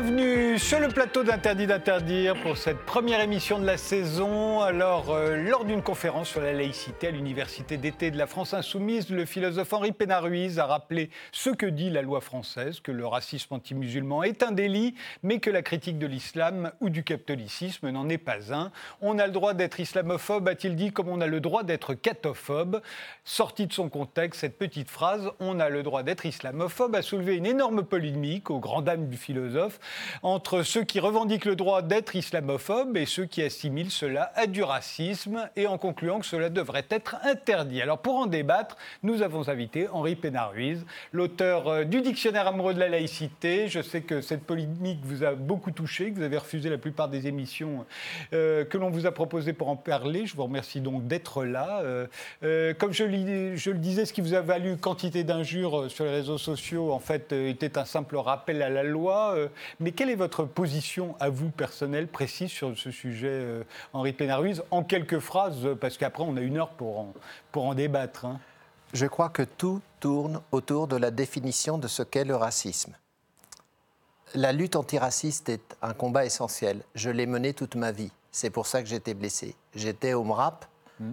[0.00, 4.60] Bienvenue sur le plateau d'Interdit d'interdire pour cette première émission de la saison.
[4.60, 9.10] Alors, euh, lors d'une conférence sur la laïcité à l'Université d'été de la France Insoumise,
[9.10, 13.54] le philosophe Henri Pénaruiz a rappelé ce que dit la loi française, que le racisme
[13.54, 18.18] anti-musulman est un délit, mais que la critique de l'islam ou du catholicisme n'en est
[18.18, 18.72] pas un.
[19.00, 22.80] On a le droit d'être islamophobe, a-t-il dit, comme on a le droit d'être cathophobe.
[23.24, 27.36] Sortie de son contexte, cette petite phrase, on a le droit d'être islamophobe, a soulevé
[27.36, 29.78] une énorme polémique aux grandes dames du philosophe
[30.40, 34.62] entre ceux qui revendiquent le droit d'être islamophobe et ceux qui assimilent cela à du
[34.62, 37.82] racisme, et en concluant que cela devrait être interdit.
[37.82, 42.80] Alors pour en débattre, nous avons invité Henri Pénaruiz, l'auteur euh, du Dictionnaire amoureux de
[42.80, 43.68] la laïcité.
[43.68, 47.10] Je sais que cette polémique vous a beaucoup touché, que vous avez refusé la plupart
[47.10, 47.84] des émissions
[48.32, 50.24] euh, que l'on vous a proposées pour en parler.
[50.24, 51.82] Je vous remercie donc d'être là.
[51.82, 56.38] Euh, comme je, le disais, ce qui vous a valu quantité d'injures sur les réseaux
[56.38, 59.36] sociaux, en fait, était un simple rappel à la loi.
[59.80, 64.82] Mais est votre position à vous personnelle précise sur ce sujet, euh, Henri Pénaruiz, en
[64.82, 67.14] quelques phrases, parce qu'après on a une heure pour en,
[67.52, 68.40] pour en débattre hein.
[68.92, 72.96] Je crois que tout tourne autour de la définition de ce qu'est le racisme.
[74.34, 76.82] La lutte antiraciste est un combat essentiel.
[76.94, 78.10] Je l'ai mené toute ma vie.
[78.32, 79.54] C'est pour ça que j'étais blessé.
[79.74, 80.66] J'étais au MRAP.
[80.98, 81.12] Mmh.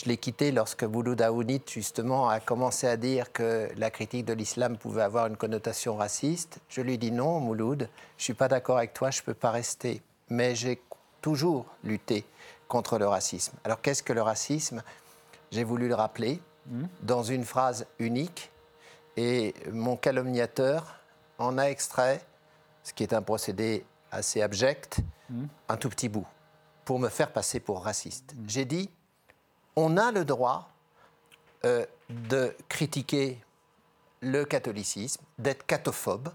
[0.00, 4.32] Je l'ai quitté lorsque Bouloud Aounit, justement, a commencé à dire que la critique de
[4.32, 6.58] l'islam pouvait avoir une connotation raciste.
[6.70, 9.26] Je lui ai dit non, Mouloud, je ne suis pas d'accord avec toi, je ne
[9.26, 10.00] peux pas rester.
[10.30, 10.80] Mais j'ai
[11.20, 12.24] toujours lutté
[12.66, 13.52] contre le racisme.
[13.62, 14.82] Alors qu'est-ce que le racisme?
[15.50, 16.84] J'ai voulu le rappeler hmm.
[17.02, 18.50] dans une phrase unique
[19.18, 20.98] et mon calomniateur
[21.36, 22.22] en a extrait,
[22.84, 25.44] ce qui est un procédé assez abject, hmm.
[25.68, 26.26] un tout petit bout,
[26.86, 28.32] pour me faire passer pour raciste.
[28.34, 28.44] Hmm.
[28.48, 28.88] J'ai dit
[29.80, 30.68] on a le droit
[31.64, 33.40] euh, de critiquer
[34.20, 36.28] le catholicisme, d'être cathophobe.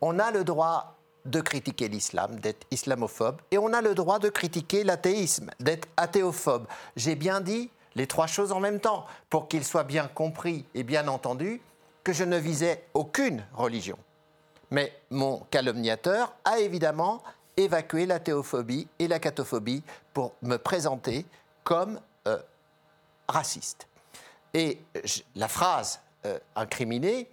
[0.00, 3.40] On a le droit de critiquer l'islam, d'être islamophobe.
[3.50, 6.66] Et on a le droit de critiquer l'athéisme, d'être athéophobe.
[6.96, 10.82] J'ai bien dit les trois choses en même temps, pour qu'il soit bien compris et
[10.82, 11.60] bien entendu
[12.02, 13.98] que je ne visais aucune religion.
[14.70, 17.22] Mais mon calomniateur a évidemment
[17.56, 19.82] évacué la théophobie et la cathophobie
[20.12, 21.24] pour me présenter
[21.64, 22.38] comme euh,
[23.26, 23.88] raciste.
[24.52, 24.78] Et
[25.34, 27.28] la phrase euh, incriminée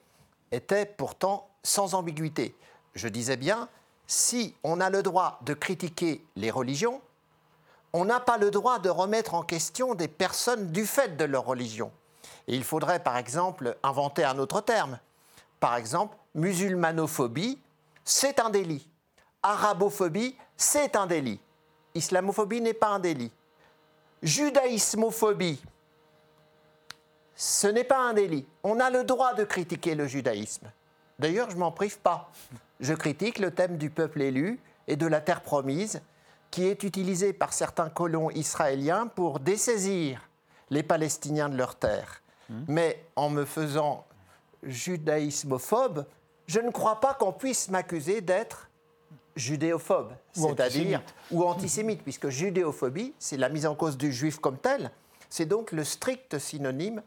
[0.52, 2.56] était pourtant sans ambiguïté.
[2.96, 3.70] Je disais bien,
[4.08, 7.02] si on a le droit de critiquer les religions,
[7.94, 11.46] on n'a pas le droit de remettre en question des personnes du fait de leur
[11.46, 11.92] religion.
[12.48, 15.00] Et il faudrait par exemple inventer un autre terme.
[15.60, 17.60] Par exemple, musulmanophobie,
[18.04, 18.90] c'est un délit.
[19.44, 21.40] Arabophobie, c'est un délit.
[21.94, 23.32] Islamophobie n'est pas un délit
[24.22, 25.62] judaïsmophobie,
[27.36, 28.46] ce n'est pas un délit.
[28.64, 30.72] On a le droit de critiquer le judaïsme.
[31.20, 32.32] D'ailleurs, je m'en prive pas.
[32.80, 36.02] Je critique le thème du peuple élu et de la terre promise
[36.50, 40.30] qui est utilisé par certains colons israéliens pour dessaisir
[40.70, 42.22] les Palestiniens de leur terre.
[42.50, 42.64] Hmm.
[42.68, 44.06] Mais en me faisant
[44.64, 46.06] judaïsmophobe,
[46.48, 48.70] je ne crois pas qu'on puisse m'accuser d'être
[49.36, 54.92] judéophobe, c'est-à-dire ou antisémite, puisque judéophobie, c'est la mise en cause du juif comme tel,
[55.30, 57.02] c'est donc le strict synonyme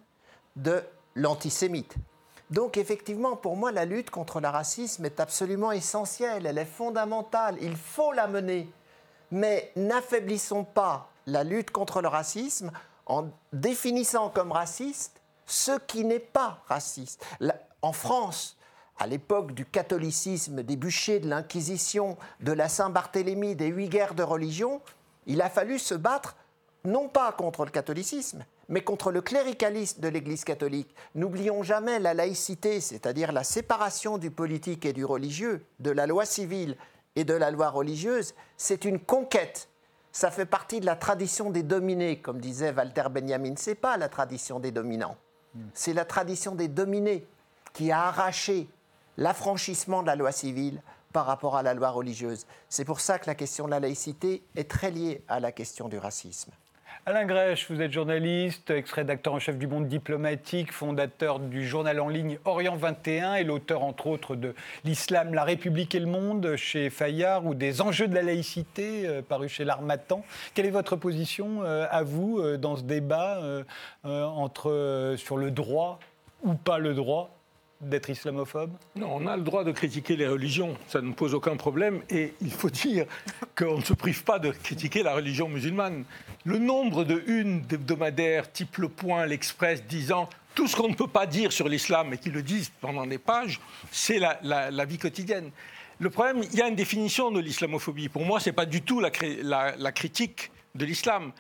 [0.57, 0.83] de
[1.15, 1.95] l'antisémite.
[2.51, 7.57] Donc effectivement, pour moi, la lutte contre le racisme est absolument essentielle, elle est fondamentale,
[7.61, 8.69] il faut la mener.
[9.31, 12.71] Mais n'affaiblissons pas la lutte contre le racisme
[13.07, 17.25] en définissant comme raciste ce qui n'est pas raciste.
[17.83, 18.57] en France,
[18.99, 24.23] à l'époque du catholicisme, des bûchers de l'Inquisition, de la Saint-Barthélemy, des huit guerres de
[24.23, 24.81] religion,
[25.27, 26.37] il a fallu se battre
[26.85, 30.95] non pas contre le catholicisme, mais contre le cléricalisme de l'Église catholique.
[31.15, 36.25] N'oublions jamais la laïcité, c'est-à-dire la séparation du politique et du religieux, de la loi
[36.25, 36.77] civile
[37.17, 38.35] et de la loi religieuse.
[38.57, 39.69] C'est une conquête.
[40.13, 43.55] Ça fait partie de la tradition des dominés, comme disait Walter Benjamin.
[43.57, 45.17] C'est pas la tradition des dominants,
[45.73, 47.27] c'est la tradition des dominés
[47.73, 48.69] qui a arraché
[49.17, 50.81] l'affranchissement de la loi civile
[51.13, 52.47] par rapport à la loi religieuse.
[52.69, 55.89] C'est pour ça que la question de la laïcité est très liée à la question
[55.89, 56.51] du racisme.
[57.07, 62.09] Alain Grèche, vous êtes journaliste, ex-rédacteur en chef du Monde diplomatique, fondateur du journal en
[62.09, 66.89] ligne Orient 21 et l'auteur entre autres de L'Islam, la République et le Monde chez
[66.89, 70.25] Fayard ou des enjeux de la laïcité euh, paru chez l'Armatan.
[70.55, 73.39] Quelle est votre position euh, à vous euh, dans ce débat
[74.03, 75.99] entre, sur le droit
[76.43, 77.34] ou pas le droit
[77.89, 81.57] d'être islamophobe Non, on a le droit de critiquer les religions, ça ne pose aucun
[81.57, 82.03] problème.
[82.11, 83.07] Et il faut dire
[83.57, 86.05] qu'on ne se prive pas de critiquer la religion musulmane.
[86.45, 91.09] Le nombre de unes hebdomadaires, type Le Point, l'Express, disant tout ce qu'on ne peut
[91.09, 93.61] pas dire sur l'islam et qui le disent pendant des pages,
[93.91, 95.51] c'est la, vie quotidienne.
[95.99, 98.09] le problème, il y a une définition de l'islamophobie.
[98.09, 101.33] Pour moi, ce n'est pas du tout la critique de l'islam.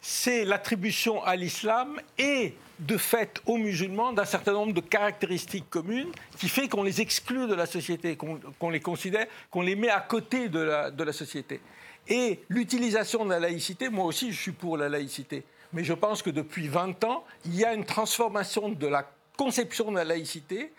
[0.00, 6.10] C'est l'attribution à l'islam et de fait aux musulmans d'un certain nombre de caractéristiques communes
[6.38, 10.00] qui fait qu'on les exclut de la société, qu'on les considère, qu'on les met à
[10.00, 11.60] côté de la, de la société.
[12.08, 16.22] Et l'utilisation de la laïcité, moi aussi je suis pour la laïcité, mais je pense
[16.22, 20.72] que depuis 20 ans, il y a une transformation de la conception de la laïcité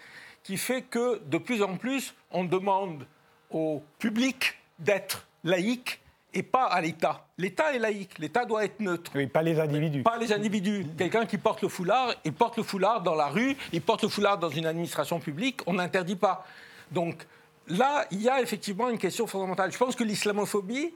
[0.43, 3.05] qui fait que de plus en plus, on demande
[3.51, 6.00] au public d'être laïque
[6.33, 7.27] et pas à l'État.
[7.37, 9.11] L'État est laïque, l'État doit être neutre.
[9.15, 10.03] Oui, pas les individus.
[10.03, 10.85] Pas les individus.
[10.97, 14.09] Quelqu'un qui porte le foulard, il porte le foulard dans la rue, il porte le
[14.09, 16.45] foulard dans une administration publique, on n'interdit pas.
[16.91, 17.25] Donc
[17.67, 19.71] là, il y a effectivement une question fondamentale.
[19.71, 20.93] Je pense que l'islamophobie,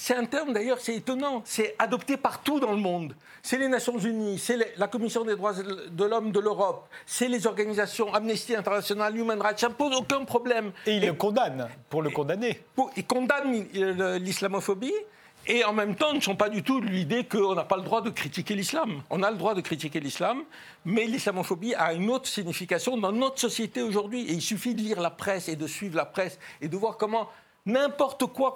[0.00, 3.14] c'est un terme d'ailleurs, c'est étonnant, c'est adopté partout dans le monde.
[3.42, 7.46] C'est les Nations Unies, c'est la Commission des droits de l'homme de l'Europe, c'est les
[7.46, 10.72] organisations Amnesty International, Human Rights, ça ne pose aucun problème.
[10.86, 12.62] Et il le condamne, pour le condamner.
[12.96, 13.66] il condamne
[14.18, 14.94] l'islamophobie,
[15.46, 18.00] et en même temps ne sont pas du tout l'idée qu'on n'a pas le droit
[18.00, 19.02] de critiquer l'islam.
[19.10, 20.44] On a le droit de critiquer l'islam,
[20.86, 24.22] mais l'islamophobie a une autre signification dans notre société aujourd'hui.
[24.22, 26.96] Et il suffit de lire la presse et de suivre la presse et de voir
[26.96, 27.28] comment
[27.66, 28.54] n'importe quoi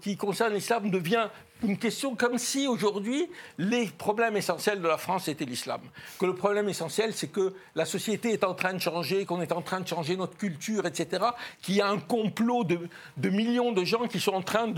[0.00, 1.28] qui concerne l'islam devient
[1.62, 3.28] une question comme si aujourd'hui
[3.58, 5.80] les problèmes essentiels de la France étaient l'islam.
[6.18, 9.52] Que le problème essentiel, c'est que la société est en train de changer, qu'on est
[9.52, 11.24] en train de changer notre culture, etc.
[11.62, 12.88] Qu'il y a un complot de,
[13.28, 14.72] millions de gens qui sont en train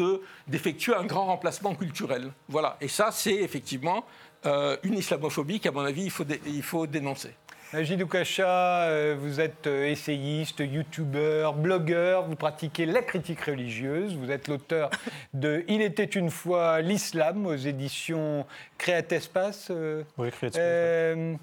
[0.46, 2.32] d'effectuer un grand remplacement culturel.
[2.48, 2.76] Voilà.
[2.80, 4.04] Et ça, c'est effectivement
[4.46, 7.34] euh, une islamophobie qu'à mon avis, il faut, il faut dénoncer.
[7.72, 14.32] Najid Oukacha, euh, vous êtes euh, essayiste, youtubeur, blogueur, vous pratiquez la critique religieuse, vous
[14.32, 14.90] êtes l'auteur
[15.34, 18.44] de Il était une fois l'islam aux éditions
[18.76, 19.68] Créate Espace.
[19.70, 21.38] Euh, oui, Espace.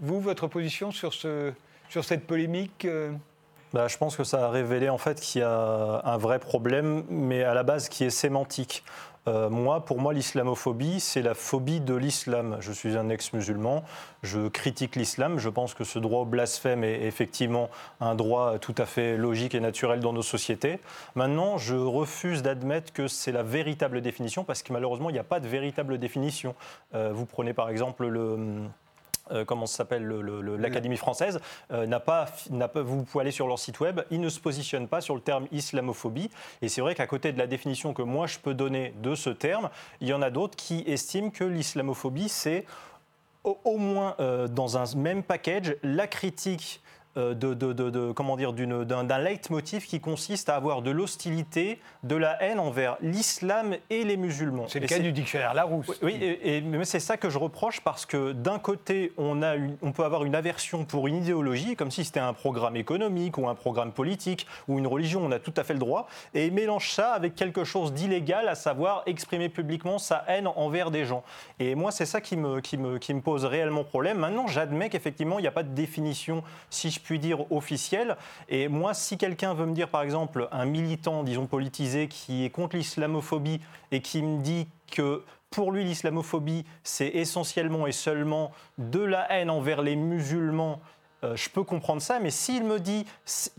[0.00, 1.52] Vous, votre position sur, ce,
[1.90, 2.86] sur cette polémique
[3.74, 7.04] bah, je pense que ça a révélé en fait qu'il y a un vrai problème,
[7.10, 8.82] mais à la base qui est sémantique.
[9.28, 12.56] Euh, moi, pour moi, l'islamophobie, c'est la phobie de l'islam.
[12.60, 13.84] Je suis un ex-musulman,
[14.22, 17.68] je critique l'islam, je pense que ce droit au blasphème est effectivement
[18.00, 20.80] un droit tout à fait logique et naturel dans nos sociétés.
[21.14, 25.24] Maintenant, je refuse d'admettre que c'est la véritable définition, parce que malheureusement, il n'y a
[25.24, 26.54] pas de véritable définition.
[26.94, 28.68] Euh, vous prenez par exemple le
[29.30, 30.06] euh, comment s'appelle,
[30.58, 31.40] l'Académie française,
[31.72, 32.26] euh, n'a pas,
[32.74, 35.46] vous pouvez aller sur leur site web, ils ne se positionnent pas sur le terme
[35.52, 36.30] islamophobie.
[36.62, 39.30] Et c'est vrai qu'à côté de la définition que moi je peux donner de ce
[39.30, 39.70] terme,
[40.00, 42.64] il y en a d'autres qui estiment que l'islamophobie, c'est
[43.44, 46.80] au, moins euh, dans un même package la critique
[47.18, 52.58] euh, de, comment dire, d'un leitmotiv qui consiste à avoir de l'hostilité, de la haine
[52.58, 54.66] envers l'islam et les musulmans.
[54.68, 55.98] C'est le cas du dictionnaire Larousse.
[56.02, 59.92] Oui, et, mais c'est ça que je reproche parce que d'un côté, on, a on
[59.92, 63.54] peut avoir une aversion pour une idéologie, comme si c'était un programme économique ou un
[63.54, 67.12] programme politique ou une religion, on a tout à fait le droit, et mélange ça
[67.12, 71.24] avec quelque chose d'illégal, à savoir exprimer publiquement sa haine envers des gens.
[71.58, 74.18] Et moi, c'est ça qui me, qui, me, qui me pose réellement problème.
[74.18, 78.16] Maintenant, j'admets qu'effectivement, il n'y a pas de définition, si je puis dire, officielle.
[78.50, 82.50] Et moi, si quelqu'un veut me dire, par exemple, un militant, disons, politisé, qui est
[82.50, 83.60] contre l'islamophobie
[83.92, 89.48] et qui me dit que pour lui, l'islamophobie, c'est essentiellement et seulement de la haine
[89.48, 90.82] envers les musulmans
[91.24, 93.04] euh, je peux comprendre ça, mais s'il me dit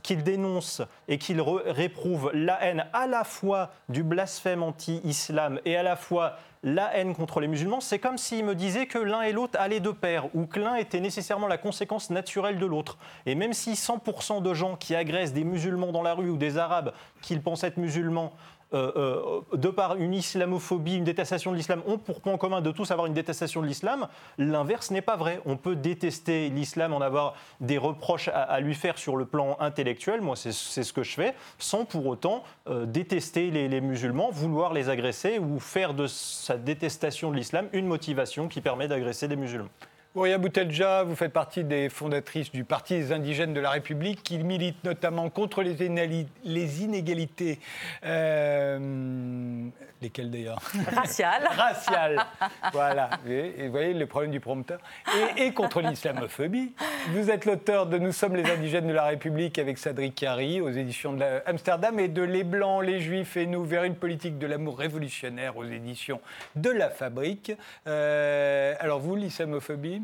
[0.02, 5.84] qu'il dénonce et qu'il réprouve la haine à la fois du blasphème anti-islam et à
[5.84, 9.32] la fois la haine contre les musulmans, c'est comme s'il me disait que l'un et
[9.32, 12.98] l'autre allaient de pair, ou que l'un était nécessairement la conséquence naturelle de l'autre.
[13.26, 16.58] Et même si 100% de gens qui agressent des musulmans dans la rue ou des
[16.58, 18.34] arabes qu'ils pensent être musulmans
[18.72, 22.72] euh, euh, de par une islamophobie, une détestation de l'islam, ont pour point commun de
[22.72, 24.08] tous avoir une détestation de l'islam,
[24.38, 25.42] l'inverse n'est pas vrai.
[25.46, 30.22] On peut détester l'islam, en avoir des reproches à, lui faire sur le plan intellectuel,
[30.22, 34.90] moi c'est ce que je fais, sans pour autant euh, détester les, musulmans, vouloir les
[34.90, 39.70] agresser ou faire de sa détestation de l'islam une motivation qui permet d'agresser des musulmans.
[40.20, 44.38] Ouria Boutelja, vous faites partie des fondatrices du Parti des indigènes de la République, qui
[44.40, 45.82] milite notamment contre les,
[46.84, 47.58] inégalités.
[48.04, 49.70] Euh,
[50.02, 50.60] lesquelles d'ailleurs
[50.92, 51.48] Raciales.
[51.50, 52.20] Raciales.
[52.74, 53.12] voilà.
[53.30, 54.80] Et, vous voyez le problème du prompteur.
[55.38, 56.74] Et, contre l'islamophobie.
[57.12, 60.70] Vous êtes l'auteur de Nous sommes les indigènes de la République avec Sadric Kari aux
[60.70, 64.48] éditions de Amsterdam et de Les Blancs, les Juifs et nous vers une politique de
[64.48, 66.20] l'amour révolutionnaire aux éditions
[66.58, 67.54] de La Fabrique.
[67.88, 70.02] Euh, alors vous, l'islamophobie?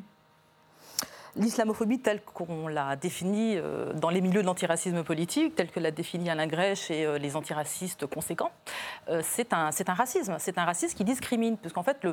[1.38, 5.92] L'islamophobie telle qu'on l'a définie euh, dans les milieux de l'antiracisme politique, telle que l'a
[5.92, 8.52] définie Alain Grèche et euh, les antiracistes conséquents,
[9.10, 10.38] euh, c'est un, racisme.
[10.40, 12.08] C'est un racisme qui discrimine, puisqu'en fait,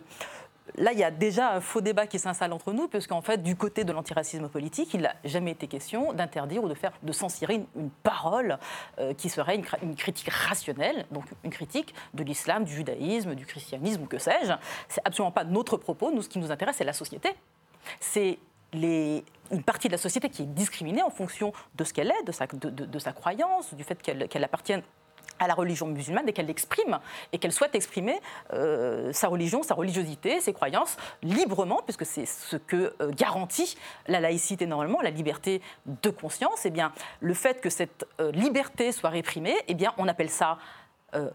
[0.77, 3.55] là, il y a déjà un faux débat qui s'installe entre nous, puisqu'en fait, du
[3.55, 7.65] côté de l'antiracisme politique, il n'a jamais été question d'interdire ou de faire de censurer
[7.77, 8.59] une, parole
[9.17, 14.03] qui serait une, une, critique rationnelle, donc une critique de l'islam, du judaïsme, du christianisme,
[14.03, 14.53] ou que sais-je.
[14.89, 16.11] C'est absolument pas notre propos.
[16.11, 17.31] Nous, ce qui nous intéresse, c'est la société.
[18.01, 18.39] C'est
[18.75, 22.99] une partie de la société qui est discriminée en fonction de ce qu'elle est, de
[22.99, 24.83] sa, croyance, du fait qu'elle qu appartienne
[25.39, 27.01] à la religion musulmane et qu'elle l'exprime
[27.33, 28.21] et qu'elle souhaite exprimer
[28.53, 33.77] euh, sa religion, sa religiosité, ses croyances librement, puisque c'est ce que euh, garantit
[34.07, 36.65] la laïcité normalement, la liberté de conscience.
[36.65, 40.59] Eh bien, le fait que cette euh, liberté soit réprimée, eh on appelle ça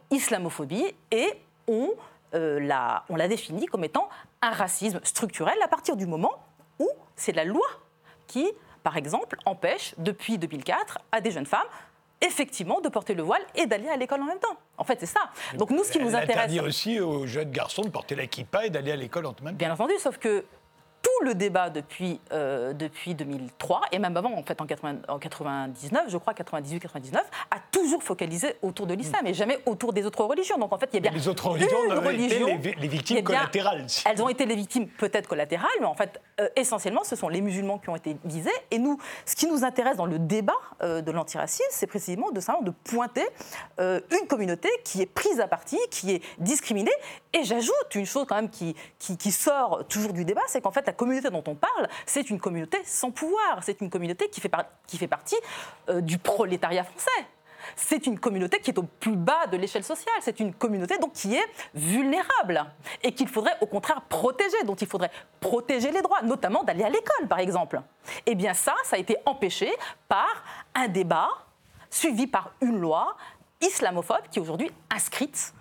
[0.10, 1.34] islamophobie et
[1.68, 1.92] on
[2.34, 4.10] l'a définit comme étant
[4.42, 6.32] un racisme structurel à partir du moment
[6.80, 7.68] où c'est la loi
[8.28, 8.52] qui,
[8.84, 11.68] par exemple, empêche depuis 2004 à des jeunes femmes
[12.22, 14.58] effectivement de porter le voile et d'aller à l'école en même temps.
[14.78, 15.30] En fait, c'est ça.
[15.56, 16.60] Donc nous, ce qui Elle nous intéresse...
[16.62, 19.58] aussi aux jeunes garçons de porter la kippa et d'aller à l'école en même temps.
[19.58, 20.44] Bien entendu, sauf que
[21.02, 25.20] tout le débat depuis, euh, depuis 2003, et même avant, en fait, en, 80, en
[25.20, 30.24] 99, je crois, 98-99, a toujours focalisé autour de l'islam et jamais autour des autres
[30.24, 30.58] religions.
[30.58, 32.88] Donc, en fait, il y a bien les autres religions une religion, été les, les
[32.88, 33.88] victimes collatérales.
[34.06, 37.42] Elles ont été les victimes peut-être collatérales, mais en fait, euh, essentiellement, ce sont les
[37.42, 38.50] musulmans qui ont été visés.
[38.72, 42.40] Et nous, ce qui nous intéresse dans le débat euh, de l'antiracisme, c'est précisément de,
[42.64, 43.26] de pointer
[43.80, 46.92] une communauté qui est prise à partie, qui est discriminée.
[47.34, 50.72] Et j'ajoute une chose quand même qui, qui, qui sort toujours du débat, c'est qu'en
[50.72, 53.60] fait, la communauté dont on parle, c'est une communauté sans pouvoir.
[53.62, 54.50] C'est une communauté qui fait,
[55.08, 55.38] partie
[55.90, 57.28] euh, du prolétariat français
[57.76, 60.16] c'est une communauté qui est au plus bas de l'échelle sociale.
[60.22, 62.66] C'est une communauté donc qui est vulnérable
[63.04, 66.90] et qu'il faudrait au contraire protéger, dont il faudrait protéger les droits, notamment d'aller à
[66.90, 67.82] l'école, par exemple.
[68.26, 69.70] Eh bien ça, ça a été empêché
[70.08, 70.44] par
[70.76, 71.30] un débat
[71.90, 73.16] suivi par une loi
[73.62, 75.54] islamophobe qui est aujourd'hui inscrite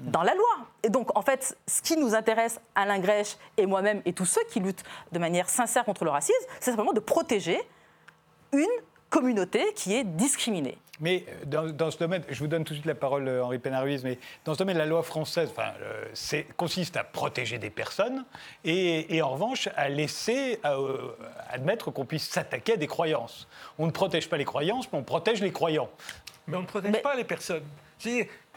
[0.00, 0.66] dans la loi.
[0.82, 4.42] Et donc, en fait, ce qui nous intéresse, Alain Grèche et moi-même et tous ceux
[4.50, 7.60] qui luttent de manière sincère contre le racisme, c'est simplement de protéger
[8.52, 8.66] une
[9.10, 10.78] communauté qui est discriminée.
[11.00, 14.04] Mais dans, dans, ce domaine, je vous donne tout de suite la parole, Henri Pénaruiz,
[14.04, 18.24] mais dans ce domaine, la loi française enfin, euh, consiste à protéger des personnes
[18.64, 21.16] et, et en revanche à laisser à, euh,
[21.48, 23.48] admettre qu'on puisse s'attaquer à des croyances.
[23.78, 25.88] On ne protège pas les croyances, mais on protège les croyants.
[26.46, 27.00] Mais on ne protège mais...
[27.00, 27.64] pas les personnes.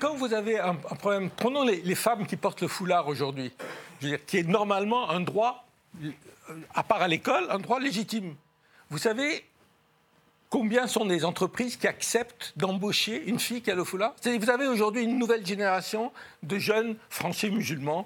[0.04, 3.54] Quand vous avez un, problème, prenons les, les, femmes qui portent le foulard aujourd'hui,
[4.28, 5.66] qui est normalement un droit,
[6.76, 8.36] à part à l'école, un droit légitime.
[8.90, 9.46] Vous savez,
[10.50, 14.14] Combien sont des entreprises qui acceptent d'embaucher une fille qui a le foulard?
[14.26, 16.12] Vous avez aujourd'hui une nouvelle génération
[16.44, 18.06] de jeunes français musulmans,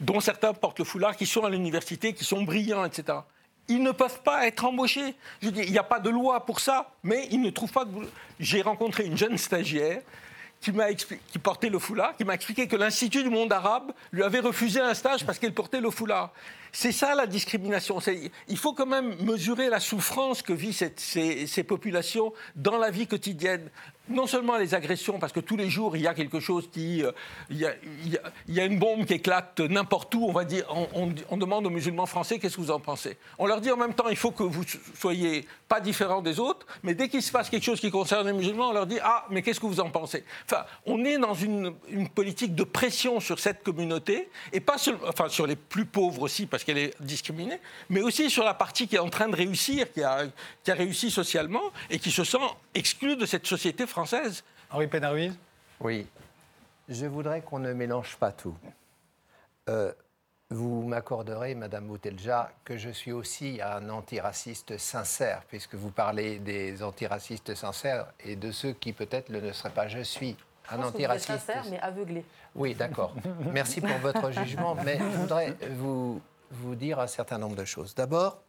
[0.00, 3.18] dont certains portent le foulard, qui sont à l'université, qui sont brillants, etc.
[3.68, 5.14] Ils ne peuvent pas être embauchés.
[5.42, 7.84] Je dis, il n'y a pas de loi pour ça, mais ils ne trouvent pas
[7.84, 7.92] de.
[8.40, 10.00] J'ai rencontré une jeune stagiaire
[10.62, 14.80] qui, portait le foulard, qui m'a expliqué que l'Institut du monde arabe lui avait refusé
[14.80, 16.32] un stage parce qu'elle portait le foulard.
[16.70, 17.98] C'est ça la discrimination.
[18.48, 23.68] Il faut quand même mesurer la souffrance que vivent ces, populations dans la vie quotidienne.
[24.08, 27.04] Non seulement les agressions, parce que tous les jours il y a quelque chose qui.
[27.04, 27.12] Euh,
[27.50, 27.60] il,
[28.48, 30.66] y a, une bombe qui éclate n'importe où, on va dire.
[31.30, 33.16] On, demande aux musulmans français qu'est-ce que vous en pensez?
[33.38, 36.66] On leur dit en même temps il faut que vous soyez pas différents des autres,
[36.82, 39.24] mais dès qu'il se passe quelque chose qui concerne les musulmans, on leur dit ah,
[39.30, 40.24] mais qu'est-ce que vous en pensez?
[40.46, 41.74] Enfin, on est dans une,
[42.14, 46.64] politique de pression sur cette communauté, et pas enfin, sur les plus pauvres aussi, parce
[46.64, 50.02] qu'elle est discriminée, mais aussi sur la partie qui est en train de réussir, qui
[50.02, 50.24] a,
[50.64, 52.38] qui a réussi socialement et qui se sent
[52.74, 54.42] exclue de cette société française.
[54.70, 55.34] Henri Pénaruiz
[55.80, 56.06] Oui.
[56.88, 58.56] Je voudrais qu'on ne mélange pas tout.
[59.68, 59.92] Euh,
[60.50, 66.82] vous m'accorderez, Madame Boutelja, que je suis aussi un antiraciste sincère, puisque vous parlez des
[66.82, 69.88] antiracistes sincères et de ceux qui peut-être le ne seraient pas.
[69.88, 70.36] Je suis
[70.70, 71.28] un je antiraciste.
[71.28, 72.24] Que vous êtes sincère, mais aveuglé.
[72.54, 73.14] Oui, d'accord.
[73.52, 76.20] Merci pour votre jugement, mais je voudrais vous
[76.50, 77.94] vous dire un certain nombre de choses.
[77.94, 78.42] D'abord,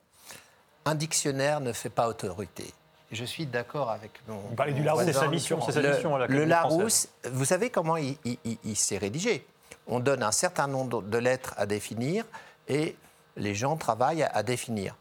[0.85, 2.73] un dictionnaire ne fait pas autorité.
[3.13, 4.37] Je suis d'accord avec mon.
[4.37, 5.61] Vous parlez du Larousse, c'est sa mission.
[5.61, 9.45] Sa le, mission à le Larousse, vous savez comment il, il, il, il s'est rédigé
[9.87, 12.25] On donne un certain nombre de lettres à définir
[12.67, 12.95] et
[13.37, 14.95] les gens travaillent à, à définir.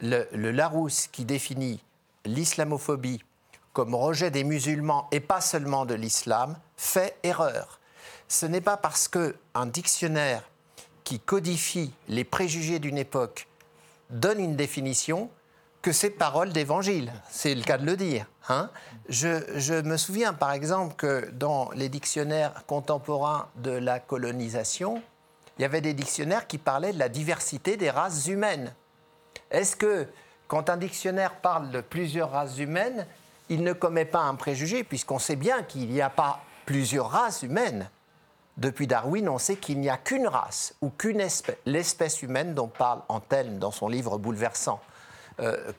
[0.00, 1.82] Le, le, Larousse qui définit
[2.26, 3.24] l'islamophobie
[3.72, 7.80] comme rejet des musulmans et pas seulement de l'islam fait erreur.
[8.28, 10.42] Ce n'est pas parce qu'un dictionnaire
[11.04, 13.48] qui codifie les préjugés d'une époque
[14.10, 15.30] donne une définition
[15.84, 17.12] que c'est parole d'évangile.
[17.28, 18.24] C'est le cas de le dire.
[18.48, 18.70] Hein
[19.10, 25.02] je, me souviens par exemple que dans les dictionnaires contemporains de la colonisation,
[25.58, 28.72] il y avait des dictionnaires qui parlaient de la diversité des races humaines.
[29.50, 30.08] Est-ce que
[30.48, 33.06] quand un dictionnaire parle de plusieurs races humaines,
[33.50, 37.42] il ne commet pas un préjugé, puisqu'on sait bien qu'il n'y a pas plusieurs races
[37.42, 37.90] humaines?
[38.56, 42.68] Depuis Darwin, on sait qu'il n'y a qu'une race ou qu'une espèce, l'espèce humaine dont
[42.68, 44.80] parle Antelme dans son livre bouleversant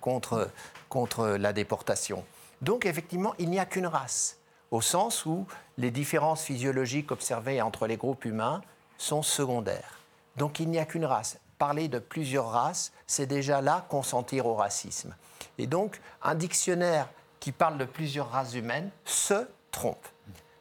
[0.01, 0.49] contre,
[0.89, 2.23] contre la déportation.
[2.61, 4.37] Donc effectivement, il n'y a qu'une race,
[4.71, 5.45] au sens où
[5.77, 8.61] les différences physiologiques observées entre les groupes humains
[8.97, 9.99] sont secondaires.
[10.37, 11.37] Donc il n'y a qu'une race.
[11.57, 15.15] Parler de plusieurs races, c'est déjà là consentir au racisme.
[15.57, 17.07] Et donc un dictionnaire
[17.39, 20.05] qui parle de plusieurs races humaines se trompe.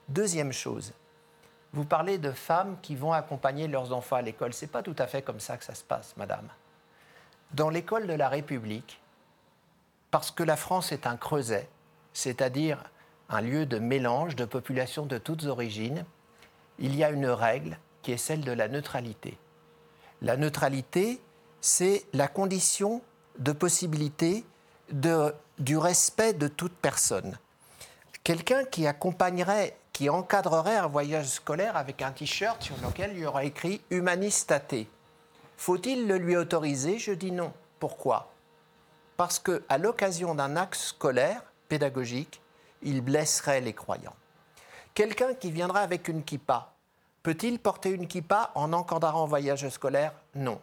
[0.08, 0.92] Deuxième chose,
[1.72, 4.52] vous parlez de femmes qui vont accompagner leurs enfants à l'école.
[4.52, 6.48] Ce n'est pas tout à fait comme ça que ça se passe, madame.
[7.54, 9.00] Dans l'école de la République,
[10.10, 11.68] parce que la France est un creuset,
[12.12, 12.82] c'est-à-dire
[13.28, 16.04] un lieu de mélange de populations de toutes origines,
[16.80, 19.38] il y a une règle qui est celle de la neutralité.
[20.20, 21.20] La neutralité,
[21.60, 23.02] c'est la condition
[23.38, 24.44] de possibilité
[24.90, 27.38] du respect de toute personne.
[28.24, 33.26] Quelqu'un qui accompagnerait, qui encadrerait un voyage scolaire avec un t-shirt sur lequel il y
[33.26, 34.88] aurait écrit Humanistaté.
[35.56, 36.98] Faut-il le lui autoriser?
[36.98, 37.52] Je dis non.
[37.78, 38.32] Pourquoi?
[39.16, 42.40] Parce qu'à l'occasion d'un axe scolaire, pédagogique,
[42.82, 44.16] il blesserait les croyants.
[44.94, 46.72] Quelqu'un qui viendra avec une kippa,
[47.22, 50.12] peut-il porter une kippa en encadrant un voyage scolaire?
[50.34, 50.60] Non.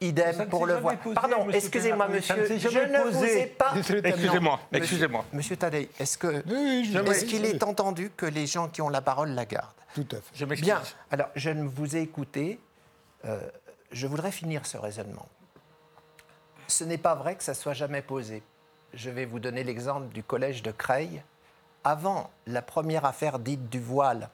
[0.00, 0.98] Idem pour le voile.
[1.14, 2.34] Pardon, excusez-moi, monsieur.
[2.58, 3.72] Je ne vous ai pas.
[3.76, 5.24] Excusez-moi, excusez-moi.
[5.32, 6.44] Monsieur Tadei, est-ce que
[7.08, 9.72] est-ce qu'il est entendu que les gens qui ont la parole la gardent?
[9.94, 10.34] Tout à fait.
[10.34, 10.68] Je m'excuse.
[10.68, 10.82] Bien.
[11.10, 12.60] Alors, je ne vous ai écouté.
[13.24, 13.40] Euh,
[13.96, 15.26] je voudrais finir ce raisonnement.
[16.68, 18.42] Ce n'est pas vrai que ça soit jamais posé.
[18.92, 21.22] Je vais vous donner l'exemple du collège de Creil.
[21.82, 24.28] Avant la première affaire dite du voile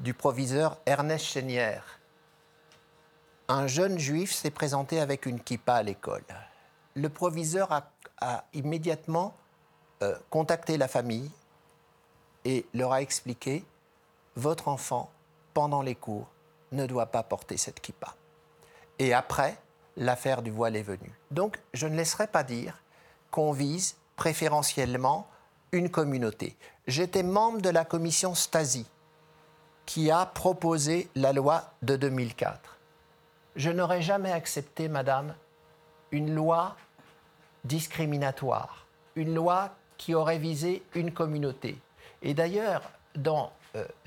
[0.00, 2.00] du proviseur Ernest Chénière,
[3.46, 6.24] un jeune juif s'est présenté avec une kippa à l'école.
[6.94, 7.70] Le proviseur
[8.20, 9.34] a, immédiatement
[10.02, 11.30] euh, contacté la famille
[12.44, 13.64] et leur a expliqué
[14.34, 15.12] votre enfant,
[15.52, 16.26] pendant les cours,
[16.72, 18.16] ne doit pas porter cette kippa.
[18.98, 19.56] Et après,
[19.96, 21.12] l'affaire du voile est venue.
[21.30, 22.82] Donc, je ne laisserai pas dire
[23.30, 25.28] qu'on vise préférentiellement
[25.72, 26.56] une communauté.
[26.86, 28.86] J'étais membre de la commission Stasi
[29.86, 32.74] qui a proposé la loi de 2004
[33.56, 35.34] je n'aurais jamais accepté, madame,
[36.10, 36.76] une loi
[37.64, 41.78] discriminatoire, une loi qui aurait visé une communauté.
[42.22, 42.82] Et d'ailleurs,
[43.14, 43.52] dans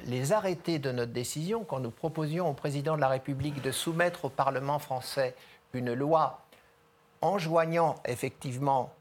[0.05, 4.25] les arrêtés de notre décision, quand nous proposions au président de la République de soumettre
[4.25, 5.35] au Parlement français
[5.73, 6.41] une loi
[7.21, 8.93] enjoignant effectivement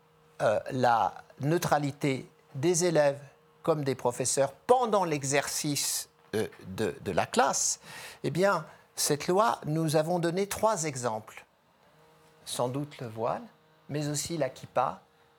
[0.43, 3.21] euh, la neutralité des élèves
[3.63, 7.81] comme des professeurs pendant l'exercice euh, de, la classe,
[8.23, 11.45] eh bien, cette loi, nous avons donné trois exemples.
[12.45, 13.43] Sans doute le voile,
[13.89, 14.49] mais aussi la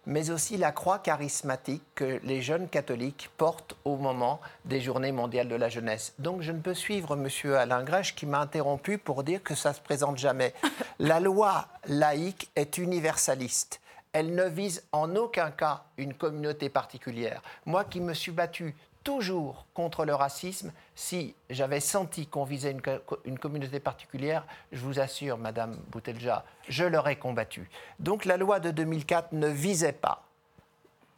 [0.07, 5.49] mais aussi la croix charismatique que les jeunes catholiques portent au moment des Journées mondiales
[5.49, 6.13] de la jeunesse.
[6.17, 7.53] Donc je ne peux suivre M.
[7.53, 10.53] Alain Grèche qui m'a interrompu pour dire que ça ne se présente jamais.
[10.99, 13.81] La loi laïque est universaliste.
[14.13, 17.41] Elle ne vise en aucun cas une communauté particulière.
[17.65, 18.75] Moi qui me suis battu
[19.07, 20.73] toujours contre le racisme.
[20.93, 22.75] Si j'avais senti qu'on visait
[23.23, 27.69] une, communauté particulière, je vous assure, Madame Boutelja, je l'aurais combattu.
[27.99, 30.23] Donc la loi de 2004 ne visait pas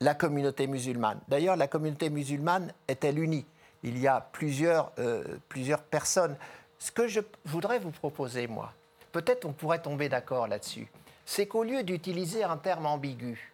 [0.01, 1.19] la communauté musulmane.
[1.29, 3.47] D'ailleurs, la communauté musulmane est-elle unie?
[3.81, 6.35] Il y a plusieurs, euh, plusieurs personnes.
[6.77, 8.71] Ce que je voudrais vous proposer, moi,
[9.11, 10.91] peut-être on pourrait tomber d'accord là-dessus,
[11.25, 13.51] c'est qu'au lieu d'utiliser un terme ambigu,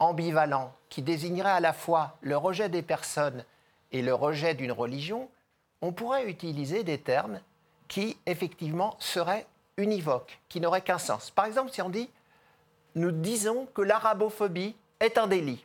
[0.00, 3.44] ambivalent, qui désignerait à la fois le rejet des personnes
[3.92, 5.28] et le rejet d'une religion,
[5.82, 7.40] on pourrait utiliser des termes
[7.88, 9.46] qui, effectivement, seraient
[9.76, 11.30] univoques, qui n'auraient qu'un sens.
[11.30, 12.10] Par exemple, si on dit
[12.96, 15.64] nous disons que l'arabophobie est un délit,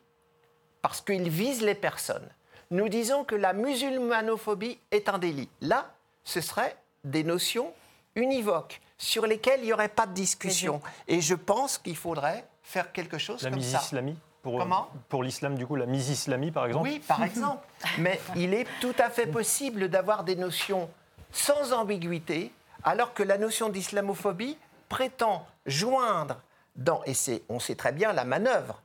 [0.82, 2.28] parce qu'il vise les personnes.
[2.72, 5.50] Nous disons que la musulmanophobie est un délit.
[5.62, 5.94] Là,
[6.26, 7.74] ce seraient des notions
[8.16, 10.82] univoques sur lesquelles il n'y aurait pas de discussion.
[11.08, 13.80] Et je pense qu'il faudrait faire quelque chose comme ça.
[13.80, 17.66] Islamie pour, Comment Pour l'islam, du coup, la mise-islamie, par exemple Oui, par exemple.
[18.00, 20.90] Mais il est tout à fait possible d'avoir des notions
[21.32, 22.52] sans ambiguïté,
[22.84, 24.58] alors que la notion d'islamophobie
[24.90, 26.42] prétend joindre
[26.76, 28.82] dans, et c'est, on sait très bien la manœuvre,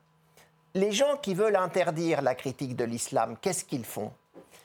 [0.73, 4.11] les gens qui veulent interdire la critique de l'islam, qu'est-ce qu'ils font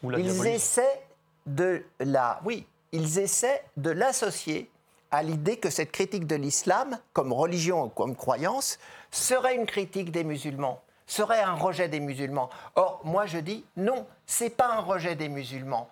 [0.02, 1.02] Ils essaient
[1.46, 4.70] de la, oui, ils essaient de l'associer
[5.12, 8.78] à l'idée que cette critique de l'islam, comme religion ou comme croyance,
[9.10, 12.48] serait une critique des musulmans, serait un rejet des musulmans.
[12.74, 15.90] Or, moi je dis non, c'est pas un rejet des musulmans.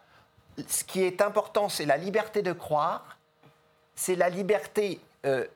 [0.67, 3.19] Ce qui est important, c'est la liberté de croire,
[3.95, 5.47] c'est la liberté euh,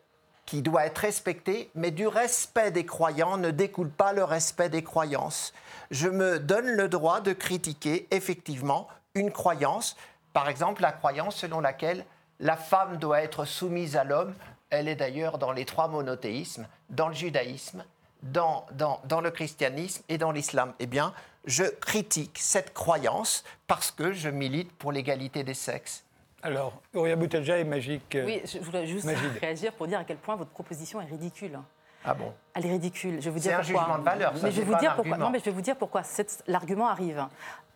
[0.45, 4.85] qui doit être respectée, mais du respect des croyants ne découle pas le respect des
[4.85, 5.55] croyances.
[5.91, 9.97] Je me donne le droit de critiquer effectivement une croyance
[10.35, 12.05] Par exemple, la croyance selon laquelle
[12.41, 14.35] la femme doit être soumise à l'homme,
[14.71, 17.85] elle est d'ailleurs dans les trois monothéismes, dans le judaïsme,
[18.23, 20.73] dans, dans, dans le christianisme et dans l'islam.
[20.81, 21.13] Eh bien,
[21.45, 26.05] je critique cette croyance parce que je milite pour l'égalité des sexes.
[26.43, 28.17] Alors, Auria Boutelja est magique.
[28.25, 29.31] Oui, je voulais juste Magide.
[29.41, 31.59] réagir pour dire à quel point votre proposition est ridicule.
[32.05, 32.33] Ah bon?
[32.55, 33.17] Elle est ridicule.
[33.21, 33.81] Je vais vous C'est dire un pourquoi.
[33.81, 35.13] jugement de valeur, ça, mais je vais c'est vous dire un pourquoi.
[35.13, 35.27] argument.
[35.27, 36.03] Non, mais je vais vous dire pourquoi
[36.47, 37.27] l'argument arrive.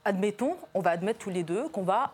[0.04, 2.12] Admettons, on va admettre tous les deux qu'on va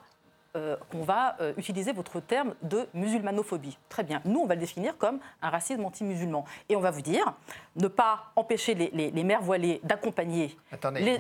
[0.57, 3.77] euh, qu'on va euh, utiliser votre terme de musulmanophobie.
[3.89, 4.21] Très bien.
[4.25, 6.45] Nous, on va le définir comme un racisme anti-musulman.
[6.69, 7.33] Et on va vous dire,
[7.77, 10.57] ne pas empêcher les, les- les mères voilées d'accompagner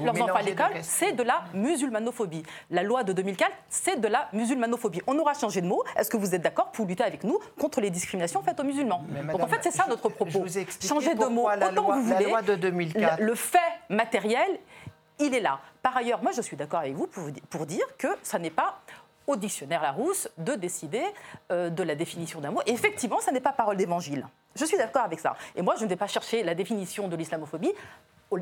[0.05, 2.45] leurs enfants à l'école, c'est de la musulmanophobie.
[2.71, 5.01] La loi de 2004, c'est de la musulmanophobie.
[5.07, 5.83] On aura changé de mot.
[5.97, 9.05] Est-ce que vous êtes d'accord pour lutter avec nous contre les discriminations faites aux musulmans
[9.09, 10.45] Mais Donc en fait, c'est ça je- notre propos.
[10.81, 12.29] Changer de mot la autant loi- que vous la voulez.
[12.31, 13.19] loi de 2004.
[13.21, 14.61] Le, le fait matériel,
[15.19, 15.59] il est là.
[15.83, 17.09] Par ailleurs, moi, je suis d'accord avec vous
[17.51, 18.81] pour dire que ça n'est pas
[19.27, 21.03] au dictionnaire Larousse de décider
[21.51, 22.61] euh, de la définition d'un mot.
[22.67, 24.27] Et effectivement, ça n'est pas parole d'évangile.
[24.55, 25.37] Je suis d'accord avec ça.
[25.57, 27.73] Et moi, je ne vais pas chercher la définition de l'islamophobie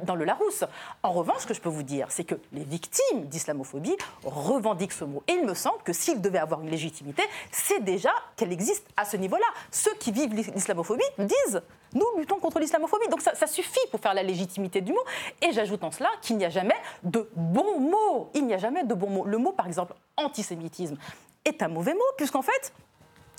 [0.05, 0.65] dans le Larousse.
[1.03, 5.05] En revanche, ce que je peux vous dire, c'est que les victimes d'islamophobie revendiquent ce
[5.05, 5.23] mot.
[5.29, 9.05] Et il me semble que s'il devait avoir une légitimité, c'est déjà qu'elle existe à
[9.05, 9.47] ce niveau-là.
[9.71, 11.63] Ceux qui vivent l'islamophobie disent
[11.95, 13.09] nous luttons contre l'islamophobie.
[13.09, 15.05] Donc ça, suffit pour faire la légitimité du mot.
[15.43, 18.31] Et j'ajoute en cela qu'il n'y a jamais de bons mots.
[18.35, 19.25] Il n'y a jamais de bons mots.
[19.27, 20.97] Le mot, par exemple, antisémitisme
[21.45, 22.73] est un mauvais mot, puisqu'en fait,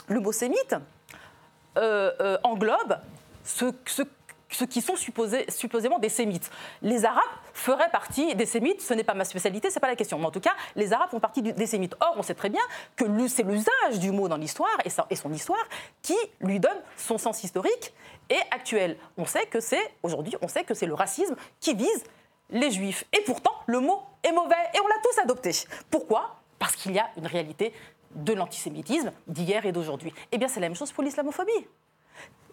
[0.07, 0.75] le mot sémite
[1.77, 2.99] euh, euh, englobe
[3.43, 4.07] ceux, ceux-
[4.55, 6.49] ceux qui sont supposés, supposément des sémites.
[6.81, 7.21] Les Arabes
[7.53, 10.19] feraient partie des sémites, ce n'est pas ma spécialité, c'est pas la question.
[10.19, 11.95] Mais en tout cas, les Arabes font partie des sémites.
[11.99, 12.61] Or, on sait très bien
[12.95, 14.77] que c'est l'usage du mot dans l'histoire
[15.09, 15.63] et son histoire
[16.01, 17.93] qui lui donne son sens historique
[18.29, 18.97] et actuel.
[19.17, 22.03] On sait que c'est, aujourd'hui, on sait que c'est le racisme qui vise
[22.49, 23.05] les juifs.
[23.13, 25.51] Et pourtant, le mot est mauvais et on l'a tous adopté.
[25.89, 26.37] Pourquoi?
[26.59, 27.73] Parce qu'il y a une réalité
[28.15, 30.13] de l'antisémitisme d'hier et d'aujourd'hui.
[30.31, 31.67] Eh bien, c'est la même chose pour l'islamophobie.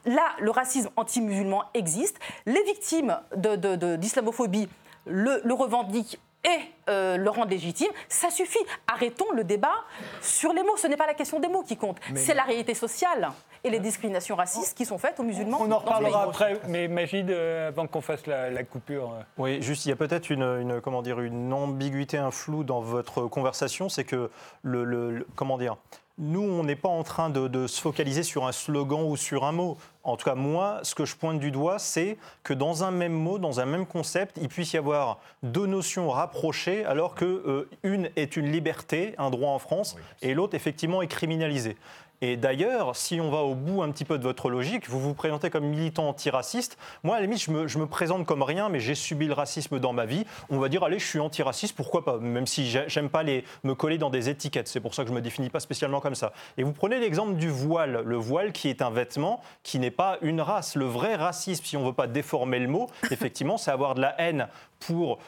[0.04, 2.18] Là, le racisme anti-musulman existe.
[2.46, 4.68] Les victimes de- de- de- d'islamophobie
[5.06, 6.58] le, le revendiquent et
[6.88, 7.90] euh, le rendent légitime.
[8.08, 8.58] Ça suffit.
[8.90, 9.74] Arrêtons le débat
[10.22, 10.76] sur les mots.
[10.76, 11.98] Ce n'est pas la question des mots qui compte.
[12.14, 13.30] C'est la réalité sociale
[13.62, 15.58] et les discriminations racistes qui sont faites aux musulmans.
[15.60, 19.12] On en reparlera après, mais Magide, euh, avant qu'on fasse la, la coupure.
[19.12, 22.64] euh, Oui, juste, il y a peut-être une, une- comment dire, une ambiguïté, un flou
[22.64, 24.30] dans votre conversation, c'est que
[24.62, 25.76] le, le- le- comment dire,
[26.20, 29.44] nous, on n'est pas en train de, de se focaliser sur un slogan ou sur
[29.44, 29.78] un mot.
[30.04, 33.12] En tout cas, moi, ce que je pointe du doigt, c'est que dans un même
[33.12, 37.68] mot, dans un même concept, il puisse y avoir deux notions rapprochées, alors que euh,
[37.82, 41.76] une est une liberté, un droit en France, et l'autre, effectivement, est criminalisée.
[42.22, 45.14] Et d'ailleurs, si on va au bout un petit peu de votre logique, vous vous
[45.14, 46.76] présentez comme militant antiraciste.
[47.02, 49.94] Moi, à la limite, je me, présente comme rien, mais j'ai subi le racisme dans
[49.94, 50.26] ma vie.
[50.50, 53.72] On va dire, allez, je suis antiraciste, pourquoi pas Même si j'ai- j'aime pas me
[53.74, 54.68] coller dans des étiquettes.
[54.68, 56.32] C'est pour ça que je me définis pas spécialement comme ça.
[56.58, 58.02] Et vous prenez l'exemple du voile.
[58.04, 60.74] Le voile qui est un vêtement qui n'est pas une race.
[60.76, 64.14] Le vrai racisme, si on veut pas déformer le mot, effectivement, c'est avoir de la
[64.20, 64.48] haine
[64.80, 65.18] pour,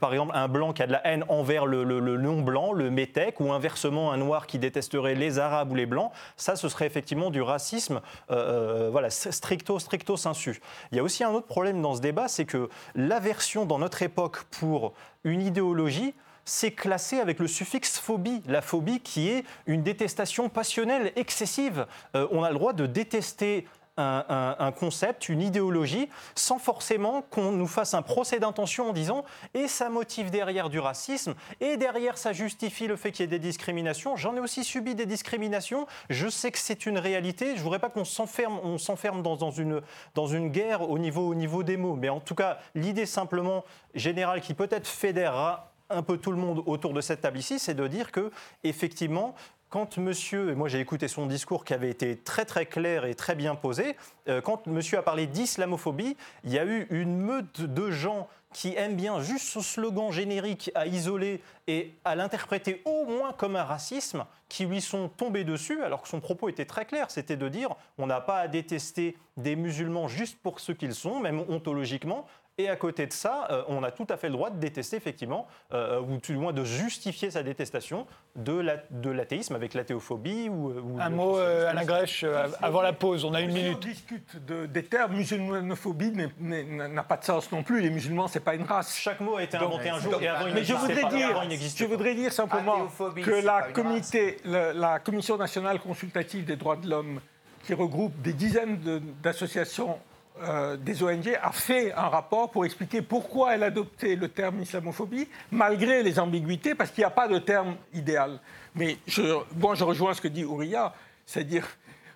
[0.00, 2.90] par exemple, un blanc qui a de la haine envers le, le- le non-blanc, le
[2.90, 6.86] métèque, ou inversement un noir qui détesterait les arabes ou les blancs, ça, ce serait
[6.86, 10.60] effectivement du racisme euh, euh, voilà, stricto, stricto sensu.
[10.92, 14.02] Il y a aussi un autre problème dans ce débat, c'est que l'aversion dans notre
[14.02, 14.94] époque pour
[15.24, 21.12] une idéologie, c'est classé avec le suffixe phobie, la phobie qui est une détestation passionnelle
[21.16, 21.86] excessive.
[22.14, 27.66] Euh, on a le droit de détester un, concept, une idéologie, sans forcément qu'on nous
[27.66, 32.32] fasse un procès d'intention en disant et ça motive derrière du racisme, et derrière ça
[32.32, 34.16] justifie le fait qu'il y ait des discriminations.
[34.16, 37.78] J'en ai aussi subi des discriminations, je sais que c'est une réalité, je ne voudrais
[37.78, 39.80] pas qu'on s'enferme, on s'enferme dans, dans une,
[40.14, 43.64] dans une guerre au niveau, au niveau des mots, mais en tout cas, l'idée simplement
[43.94, 47.74] générale qui peut-être fédérera un peu tout le monde autour de cette table ici, c'est
[47.74, 48.30] de dire que
[48.62, 49.34] effectivement,
[49.74, 53.16] quand monsieur, et moi j'ai écouté son discours qui avait été très très clair et
[53.16, 53.96] très bien posé,
[54.28, 58.76] euh, quand monsieur a parlé d'islamophobie, il y a eu une meute de gens qui
[58.76, 63.64] aiment bien juste ce slogan générique à isoler et à l'interpréter au moins comme un
[63.64, 67.48] racisme, qui lui sont tombés dessus, alors que son propos était très clair, c'était de
[67.48, 72.28] dire on n'a pas à détester des musulmans juste pour ce qu'ils sont, même ontologiquement,
[72.56, 74.96] et à côté de ça, euh, on a tout à fait le droit de détester,
[74.96, 79.74] effectivement, euh, ou tout du moins de justifier sa détestation de la- de l'athéisme avec
[79.74, 80.48] l'athéophobie.
[80.48, 81.68] Ou, ou Un mot, euh.
[81.68, 83.80] Alain Grèche, euh, avant la pause, on a une Si on minute.
[83.80, 87.80] discute de- des termes, musulmanophobie n'a pas de sens non plus.
[87.80, 88.96] Les musulmans, c'est pas une race.
[88.96, 90.94] Chaque mot a été Donc, inventé un jour donc, et avant il mais je n'existait
[90.94, 91.16] voudrais pas.
[91.16, 92.86] dire, Avant, il n'existait je voudrais dire simplement
[93.22, 97.20] que la, comité, la Commission nationale consultative des droits de l'homme,
[97.64, 99.98] qui regroupe des dizaines de- d'associations
[100.42, 105.28] euh, des ONG a fait un rapport pour expliquer pourquoi elle adoptait le terme islamophobie,
[105.52, 108.40] malgré les ambiguïtés, parce qu'il n'y a pas de terme idéal.
[108.74, 109.22] Mais je,
[109.56, 110.92] moi, je rejoins ce que dit Ouria,
[111.24, 111.68] c'est-à-dire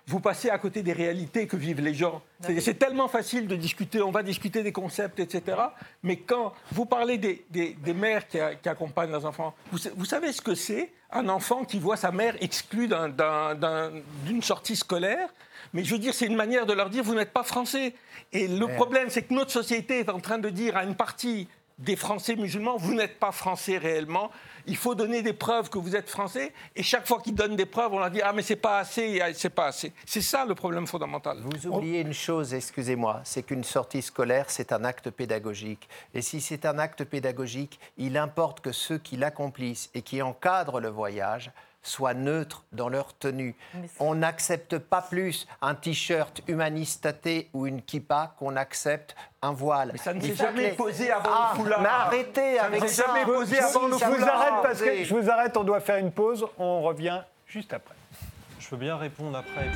[0.09, 2.23] vous passez à côté des réalités que vivent les gens.
[2.59, 5.57] C'est tellement facile de discuter, on va discuter des concepts, etc.
[6.01, 10.31] Mais quand vous parlez des, des, mères qui, qui, accompagnent leurs enfants, vous, vous savez
[10.31, 12.89] ce que c'est un enfant qui voit sa mère exclue
[14.25, 15.29] d'une sortie scolaire?
[15.73, 17.93] Mais je veux dire, c'est une manière de leur dire, vous n'êtes pas français.
[18.33, 21.47] Et le problème, c'est que notre société est en train de dire à une partie
[21.79, 24.31] des Français musulmans, vous n'êtes pas français réellement.
[24.67, 26.53] Il faut donner des preuves que vous êtes français.
[26.75, 29.21] Et chaque fois qu'ils donnent des preuves, on leur dit ah mais c'est pas assez,
[29.33, 29.93] c'est pas assez.
[30.05, 31.39] C'est ça le problème fondamental.
[31.41, 35.87] Vous oubliez une chose, excusez-moi, c'est qu'une sortie scolaire c'est un acte pédagogique.
[36.13, 40.81] Et si c'est un acte pédagogique, il importe que ceux qui l'accomplissent et qui encadrent
[40.81, 43.55] le voyage soient neutres dans leur tenue.
[43.99, 49.91] On n'accepte pas plus un t-shirt humanistaté ou une kippa qu'on accepte un voile.
[49.93, 51.81] Mais ça ne s'est jamais posé avant ah, le foulard.
[51.81, 53.05] Mais arrêtez avec ça.
[53.05, 54.11] jamais posé avant le foulard.
[54.11, 56.45] Je vous arrête parce que je vous arrête, on doit faire une pause.
[56.57, 57.95] On revient juste après.
[58.59, 59.71] Je veux bien répondre après.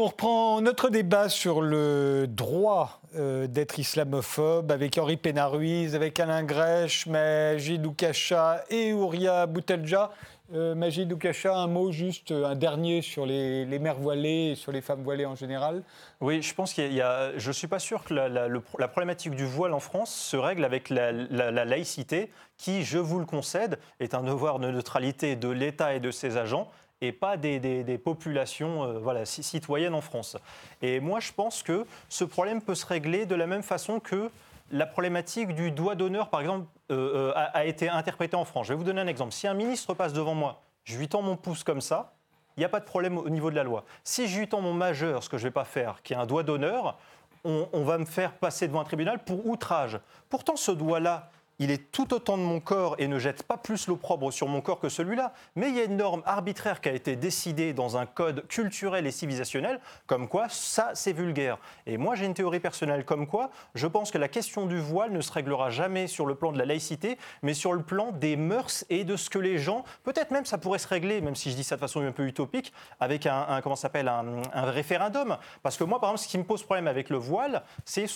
[0.00, 6.42] On reprend notre débat sur le droit euh, d'être islamophobe avec Henri Pénaruiz, avec Alain
[6.42, 10.10] Grèche, Majid Oukacha et Ouria Boutelja.
[10.54, 15.02] Euh, Majid un mot juste, un dernier sur les, mères voilées et sur les femmes
[15.02, 15.82] voilées en général
[16.22, 17.36] Oui, je pense qu'il y, a.
[17.36, 20.88] Je ne suis pas sûr que la, problématique du voile en France se règle avec
[20.88, 26.00] la, laïcité, qui, je vous le concède, est un devoir de neutralité de l'État et
[26.00, 30.36] de ses agents et pas des, populations euh, voilà, citoyennes en France.
[30.82, 34.30] Et moi, je pense que ce problème peut se régler de la même façon que
[34.70, 38.66] la problématique du doigt d'honneur, par exemple, euh, euh, a, été interprétée en France.
[38.66, 39.32] Je vais vous donner un exemple.
[39.32, 42.12] Si un ministre passe devant moi, je lui tends mon pouce comme ça,
[42.56, 43.84] il n'y a pas de problème au niveau de la loi.
[44.04, 46.16] Si je lui tends mon majeur, ce que je ne vais pas faire, qui est
[46.16, 46.98] un doigt d'honneur,
[47.44, 49.98] on, on va me faire passer devant un tribunal pour outrage.
[50.28, 51.30] Pourtant, ce doigt-là,
[51.60, 54.60] il est tout autant de mon corps et ne jette pas plus l'opprobre sur mon
[54.60, 55.32] corps que celui-là.
[55.54, 59.06] Mais il y a une norme arbitraire qui a été décidée dans un code culturel
[59.06, 61.58] et civilisationnel, comme quoi ça, c'est vulgaire.
[61.86, 65.12] Et moi, j'ai une théorie personnelle comme quoi je pense que la question du voile
[65.12, 68.36] ne se réglera jamais sur le plan de la laïcité, mais sur le plan des
[68.36, 71.50] mœurs et de ce que les gens, peut-être même ça pourrait se régler, même si
[71.50, 75.36] je dis ça de façon un peu utopique, avec un, comment un, référendum.
[75.62, 78.06] Parce que moi, par exemple, ce qui me pose problème avec le voile, c'est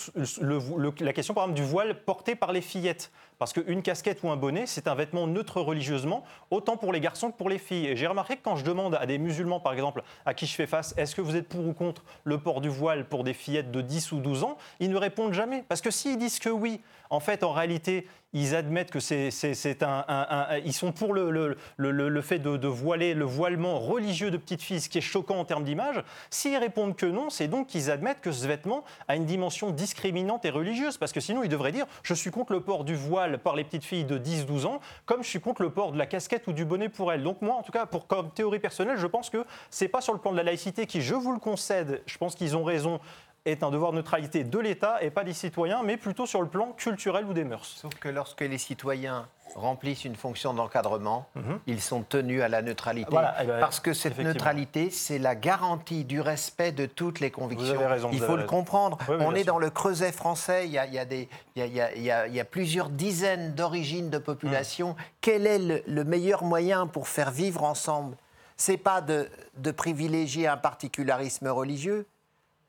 [1.00, 3.10] la question, par exemple, du voile porté par les fillettes.
[3.38, 7.30] Parce qu'une casquette ou un bonnet, c'est un vêtement neutre religieusement, autant pour les garçons
[7.30, 7.88] que pour les filles.
[7.88, 10.54] Et j'ai remarqué que quand je demande à des musulmans, par exemple, à qui je
[10.54, 13.34] fais face, est-ce que vous êtes pour ou contre le port du voile pour des
[13.34, 15.64] fillettes de 10 ou 12 ans, ils ne répondent jamais.
[15.68, 20.46] Parce que s'ils disent que oui, en fait, en réalité, ils admettent que c'est un,
[20.64, 21.56] Ils sont pour le,
[22.20, 25.62] fait de, voiler, le voilement religieux de petites filles, ce qui est choquant en termes
[25.62, 26.02] d'image.
[26.30, 30.44] S'ils répondent que non, c'est donc qu'ils admettent que ce vêtement a une dimension discriminante
[30.44, 30.98] et religieuse.
[30.98, 33.62] Parce que sinon, ils devraient dire Je suis contre le port du voile par les
[33.62, 36.52] petites filles de 10-12 ans, comme je suis contre le port de la casquette ou
[36.52, 37.22] du bonnet pour elles.
[37.22, 40.12] Donc, moi, en tout cas, pour, comme théorie personnelle, je pense que c'est pas sur
[40.12, 42.98] le plan de la laïcité qui, je vous le concède, je pense qu'ils ont raison
[43.44, 46.48] est un devoir de neutralité de l'État et pas des citoyens, mais plutôt sur le
[46.48, 47.66] plan culturel ou des mœurs.
[47.76, 51.60] Sauf que lorsque les citoyens remplissent une fonction d'encadrement, mhm.
[51.66, 53.08] ils sont tenus à la neutralité.
[53.12, 57.78] Eh ben, parce que cette neutralité, c'est la garantie du respect de toutes les convictions.
[58.12, 58.98] il faut le comprendre.
[59.08, 63.54] On est dans le creuset français, il y a, des, il y a, plusieurs dizaines
[63.54, 64.90] d'origines de population.
[64.90, 64.96] Mhm.
[65.20, 68.16] Quel est le, meilleur moyen pour faire vivre ensemble?
[68.56, 72.06] C'est pas de, de privilégier un particularisme religieux,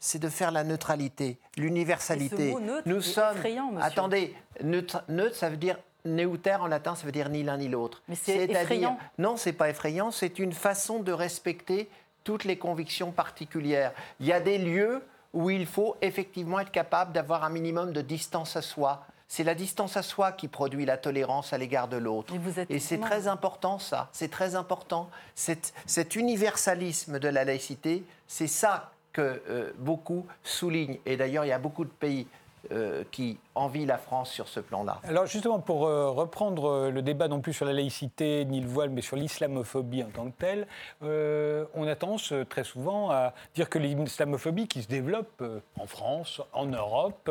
[0.06, 2.56] c'est de faire la neutralité, l'universalité.
[2.86, 3.38] Nous sommes.
[3.38, 3.88] Effrayant, monsieur.
[3.88, 8.04] Attendez, neutre, ça veut dire neuter en latin, ça veut dire ni l'un ni l'autre.
[8.08, 9.00] Mais c'est effrayant.
[9.18, 10.12] Non, c'est pas effrayant.
[10.12, 11.90] C'est une façon de respecter
[12.24, 13.94] toutes les convictions particulières.
[14.20, 15.02] Il y a des lieux
[15.34, 19.08] où il faut effectivement être capable d'avoir un minimum de distance à soi.
[19.28, 22.32] C'est la distance à soi qui produit la tolérance à l'égard de l'autre.
[22.70, 25.10] Et c'est très important ça, c'est très important.
[25.34, 31.00] cet universalisme de la laïcité, c'est ça que euh, beaucoup soulignent.
[31.06, 32.28] Et d'ailleurs, il y a beaucoup de pays
[32.72, 35.00] euh, qui envie la France sur ce plan-là.
[35.04, 38.68] Alors justement, pour euh, reprendre euh, le débat non plus sur la laïcité ni le
[38.68, 40.68] voile, mais sur l'islamophobie en tant que telle,
[41.02, 45.44] on a tendance très souvent à dire que l'islamophobie qui se développe
[45.80, 47.30] en France, en Europe,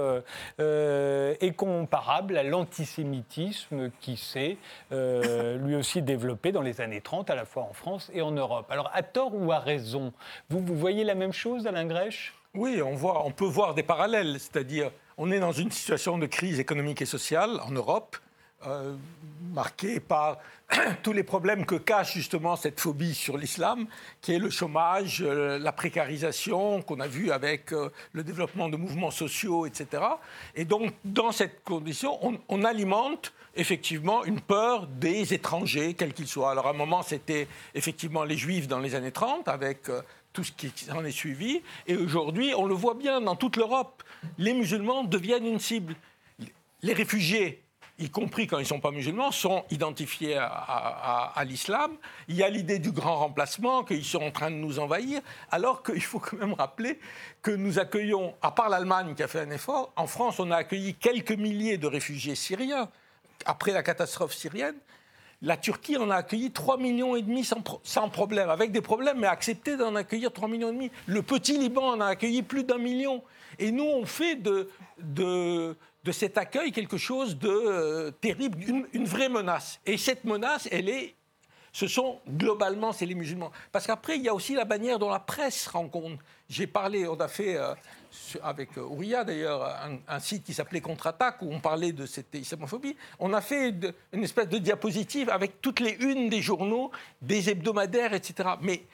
[0.58, 4.56] est comparable à l'antisémitisme qui s'est
[4.90, 8.66] lui aussi développé dans les années 30, à la fois en France et en Europe.
[8.70, 10.12] Alors à tort ou à raison,
[10.48, 13.82] vous, vous voyez la même chose, Alain Grèche oui, on, voit, on peut voir des
[13.82, 18.16] parallèles, c'est-à-dire on est dans une situation de crise économique et sociale en Europe,
[18.66, 18.94] euh,
[19.52, 20.38] marquée par
[21.02, 23.86] tous les problèmes que cache justement cette phobie sur l'islam,
[24.20, 28.76] qui est le chômage, euh, la précarisation qu'on a vu avec euh, le développement de
[28.76, 30.02] mouvements sociaux, etc.
[30.56, 36.26] Et donc, dans cette condition, on, on alimente effectivement une peur des étrangers, quels qu'ils
[36.26, 36.50] soient.
[36.50, 39.88] Alors, à un moment, c'était effectivement les juifs dans les années 30, avec
[40.34, 41.62] tout ce qui en est suivi.
[41.86, 44.02] Et aujourd'hui, on le voit bien dans toute l'Europe,
[44.36, 45.94] les musulmans deviennent une cible.
[46.82, 47.62] Les réfugiés
[48.00, 51.92] y compris quand ils ne sont pas musulmans, sont identifiés à, à- l'islam.
[52.26, 55.20] Il y a l'idée du grand remplacement, qu'ils sont en train de nous envahir,
[55.52, 56.98] alors qu'il faut quand même rappeler
[57.40, 60.56] que nous accueillons, à part l'Allemagne qui a fait un effort, en France, on a
[60.56, 62.88] accueilli quelques milliers de réfugiés syriens
[63.46, 64.74] après la catastrophe syrienne.
[65.44, 68.80] La Turquie en a accueilli 3 millions et demi sans, pro- sans problème, avec des
[68.80, 70.90] problèmes, mais accepté d'en accueillir 3 millions et demi.
[71.06, 73.22] Le petit Liban en a accueilli plus d'un million.
[73.58, 78.58] Et nous, on fait de, de, de cet accueil quelque chose de euh, terrible,
[78.94, 79.80] une, vraie menace.
[79.84, 81.14] Et cette menace, elle est
[81.72, 83.50] ce sont globalement, c'est les musulmans.
[83.72, 86.20] Parce qu'après, il y a aussi la manière dont la presse rend compte.
[86.48, 87.74] J'ai parlé, on a fait euh,
[88.42, 89.76] avec euh, Ouria d'ailleurs
[90.08, 92.96] un, site qui s'appelait Contre-attaque où on parlait de cette islamophobie.
[93.18, 93.74] On a fait
[94.12, 96.90] une espèce de diapositive avec toutes les unes des journaux,
[97.22, 98.50] des hebdomadaires, etc.
[98.60, 98.84] Mais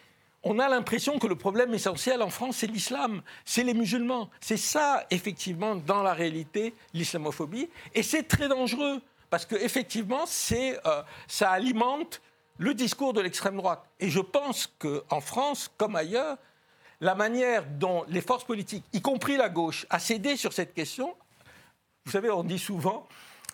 [0.42, 4.30] on a l'impression que le problème essentiel en France, c'est l'islam, c'est les musulmans.
[4.40, 7.68] C'est ça, effectivement, dans la réalité, l'islamophobie.
[7.94, 12.22] Et c'est très dangereux, parce qu'effectivement, euh, ça alimente
[12.56, 13.82] le discours de l'extrême droite.
[14.00, 16.38] Et je pense qu'en France, comme ailleurs,
[17.00, 21.14] la manière dont les forces politiques, y compris la gauche, a cédé sur cette question,
[22.04, 23.06] vous savez, on dit souvent,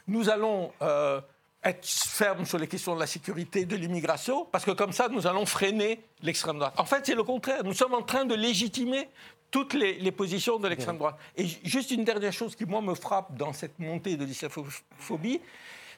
[0.09, 1.21] nous allons euh,
[1.65, 5.27] être fermes sur les questions de la sécurité, de l'immigration, parce que comme ça, nous
[5.27, 6.75] allons freiner l'extrême droite.
[6.79, 7.63] En fait, c'est le contraire.
[7.65, 9.09] Nous sommes en train de légitimer
[9.51, 11.17] toutes les, positions de l'extrême droite.
[11.37, 15.41] Et ju- juste une dernière chose qui, moi, me frappe dans cette montée de l'islamophobie,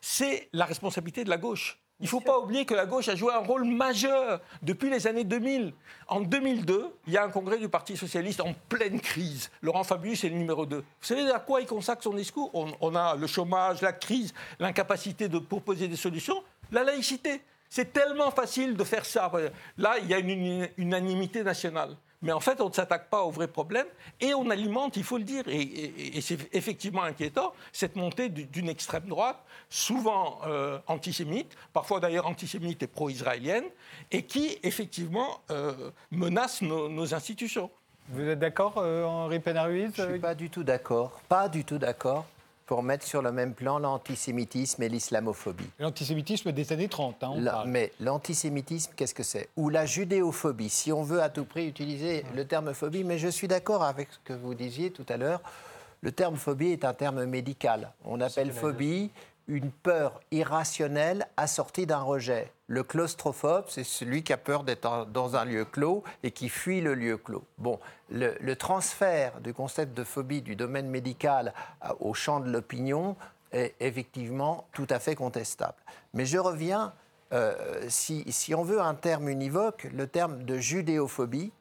[0.00, 1.78] c'est la responsabilité de la gauche.
[2.00, 5.08] Il ne faut pas oublier que la gauche a joué un rôle majeur depuis les
[5.08, 5.72] années 2000.
[6.06, 9.50] En 2002, il y a un congrès du Parti socialiste en pleine crise.
[9.62, 10.76] Laurent Fabius est le numéro 2.
[10.76, 12.50] Vous savez à quoi il consacre son discours?
[12.54, 17.40] On, on a le chômage, la crise, l'incapacité de proposer des solutions, la laïcité.
[17.68, 19.30] C'est tellement facile de faire ça.
[19.76, 21.96] Là, il y a une unanimité nationale.
[22.20, 23.86] Mais en fait, on ne s'attaque pas aux vrais problèmes
[24.20, 28.28] et on alimente, il faut le dire, et, et- et c'est effectivement inquiétant, cette montée
[28.28, 29.38] du- d'une extrême droite,
[29.70, 33.64] souvent euh, antisémite, parfois d'ailleurs antisémite et pro-israélienne,
[34.10, 37.70] et qui effectivement euh, menace nos, nos institutions.
[38.08, 41.64] Vous êtes d'accord, euh, Henri Pénaruiz Je ne suis pas du tout d'accord, pas du
[41.64, 42.26] tout d'accord
[42.68, 45.70] pour mettre sur le même plan l'antisémitisme et l'islamophobie.
[45.78, 47.68] L'antisémitisme des années 30, hein, on La- parle.
[47.70, 49.48] mais l'antisémitisme, qu'est-ce que c'est?
[49.56, 53.28] Ou la judéophobie, si on veut à tout prix utiliser le terme phobie, mais je
[53.28, 55.40] suis d'accord avec ce que vous disiez tout à l'heure,
[56.02, 57.90] le terme phobie est un terme médical.
[58.04, 59.10] On appelle phobie
[59.48, 62.52] une peur irrationnelle assortie d'un rejet.
[62.70, 66.82] Le claustrophobe, c'est celui qui a peur d'être dans un lieu clos et qui fuit
[66.82, 67.44] le lieu clos.
[67.56, 71.54] Bon, le, transfert du concept de phobie du domaine médical
[71.98, 73.16] au champ de l'opinion
[73.52, 75.78] est effectivement tout à fait contestable.
[76.12, 76.92] Mais je reviens,
[77.32, 81.52] euh, si, on veut un terme univoque, le terme de judéophobie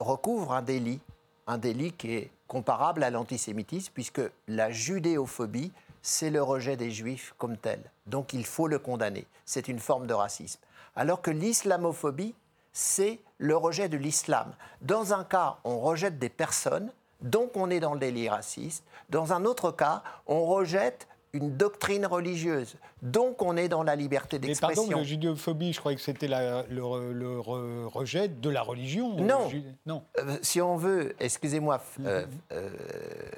[0.00, 1.00] recouvre un délit,
[1.46, 5.72] un délit qui est comparable à l'antisémitisme, puisque la judéophobie,
[6.08, 7.80] c'est le rejet des juifs comme tel.
[8.06, 9.26] Donc il faut le condamner.
[9.44, 10.60] C'est une forme de racisme.
[10.94, 12.34] Alors que l'islamophobie,
[12.72, 14.52] c'est le rejet de l'islam.
[14.82, 16.92] Dans un cas, on rejette des personnes,
[17.22, 18.84] donc on est dans le délit raciste.
[19.10, 24.38] Dans un autre cas, on rejette une doctrine religieuse, donc on est dans la liberté
[24.38, 24.98] Mais pardon, d'expression.
[24.98, 29.16] la judéophobie, je croyais que c'était le, re- le re- rejet de la religion.
[29.16, 29.48] Non.
[29.50, 30.02] Ju- Non.
[30.18, 32.70] Euh, si on veut, excusez-moi euh, euh,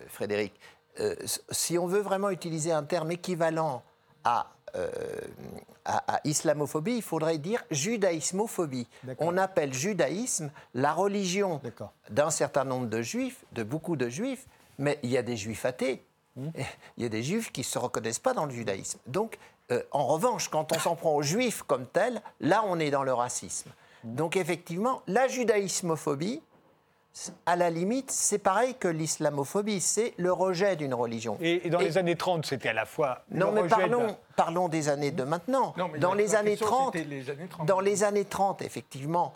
[0.08, 0.52] Frédéric,
[1.00, 1.14] euh,
[1.50, 3.82] si on veut vraiment utiliser un terme équivalent
[4.24, 4.90] à, euh,
[5.84, 8.88] à, à islamophobie, il faudrait dire judaïsmophobie.
[9.18, 11.60] On appelle judaïsme la religion
[12.10, 14.46] d'un certain nombre de juifs, de beaucoup de juifs,
[14.78, 16.04] mais il y a des juifs athées.
[16.96, 19.00] Il y a des juifs qui ne se reconnaissent pas dans le judaïsme.
[19.06, 19.38] Donc,
[19.70, 23.02] euh, en revanche, quand on s'en prend aux juifs comme tels, là, on est dans
[23.02, 23.70] le racisme.
[24.04, 26.40] Donc, effectivement, la judaïsmophobie,
[27.46, 31.36] à la limite, c'est pareil que l'islamophobie, c'est le rejet d'une religion.
[31.40, 33.24] Et, et dans Et- les années 30, c'était à la fois.
[33.30, 35.74] non, le mais de parlons, parlons des années de maintenant.
[35.76, 37.66] Non, mais dans les années question, 30, c'était les années 30.
[37.66, 39.34] dans les années 30, effectivement,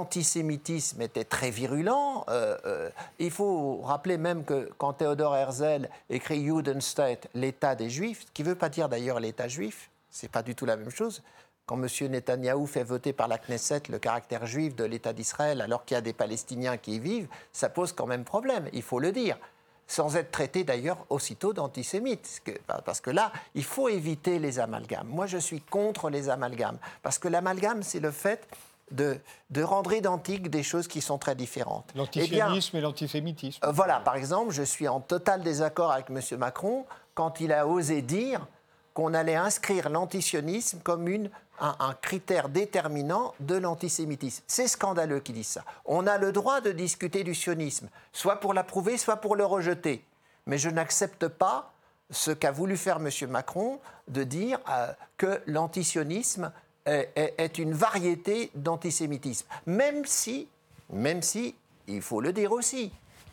[0.00, 2.24] l'antisémitisme était très virulent.
[2.28, 8.26] Euh, euh, il faut rappeler même que quand Théodore Herzl écrit Judenstaat, l'État des Juifs,
[8.26, 10.90] ce qui ne veut pas dire d'ailleurs l'État juif, c'est pas du tout la même
[10.90, 11.22] chose.
[11.70, 12.10] Quand M.
[12.10, 15.98] Netanyahou fait voter par la Knesset le caractère juif de l'État d'Israël, alors qu'il y
[15.98, 19.38] a des Palestiniens qui y vivent, ça pose quand même problème, il faut le dire.
[19.86, 22.42] sans être traité d'ailleurs aussitôt d'antisémite.
[22.84, 25.06] Parce que là, il faut éviter les amalgames.
[25.06, 26.78] Moi, je suis contre les amalgames.
[27.02, 28.48] Parce que l'amalgame, c'est le fait
[28.90, 29.18] de,
[29.50, 31.88] de, rendre identiques des choses qui sont très différentes.
[31.94, 33.60] L'antisionisme et l'antisémitisme.
[33.64, 36.20] Euh, voilà, par exemple, je suis en total désaccord avec M.
[36.36, 38.48] Macron quand il a osé dire
[38.94, 41.30] qu'on allait inscrire l'antisionisme comme une,
[41.60, 44.42] un, critère déterminant de l'antisémitisme.
[44.46, 45.64] C'est scandaleux qu'il dise ça.
[45.84, 50.04] On a le droit de discuter du sionisme, soit pour l'approuver, soit pour le rejeter.
[50.46, 51.72] Mais je n'accepte pas
[52.10, 53.10] ce qu'a voulu faire M.
[53.30, 56.50] Macron de dire euh, que l'antisionisme
[56.86, 59.46] est, une variété d'antisémitisme.
[59.66, 60.48] Même si,
[60.90, 61.54] même si,
[61.86, 62.92] il faut le dire aussi,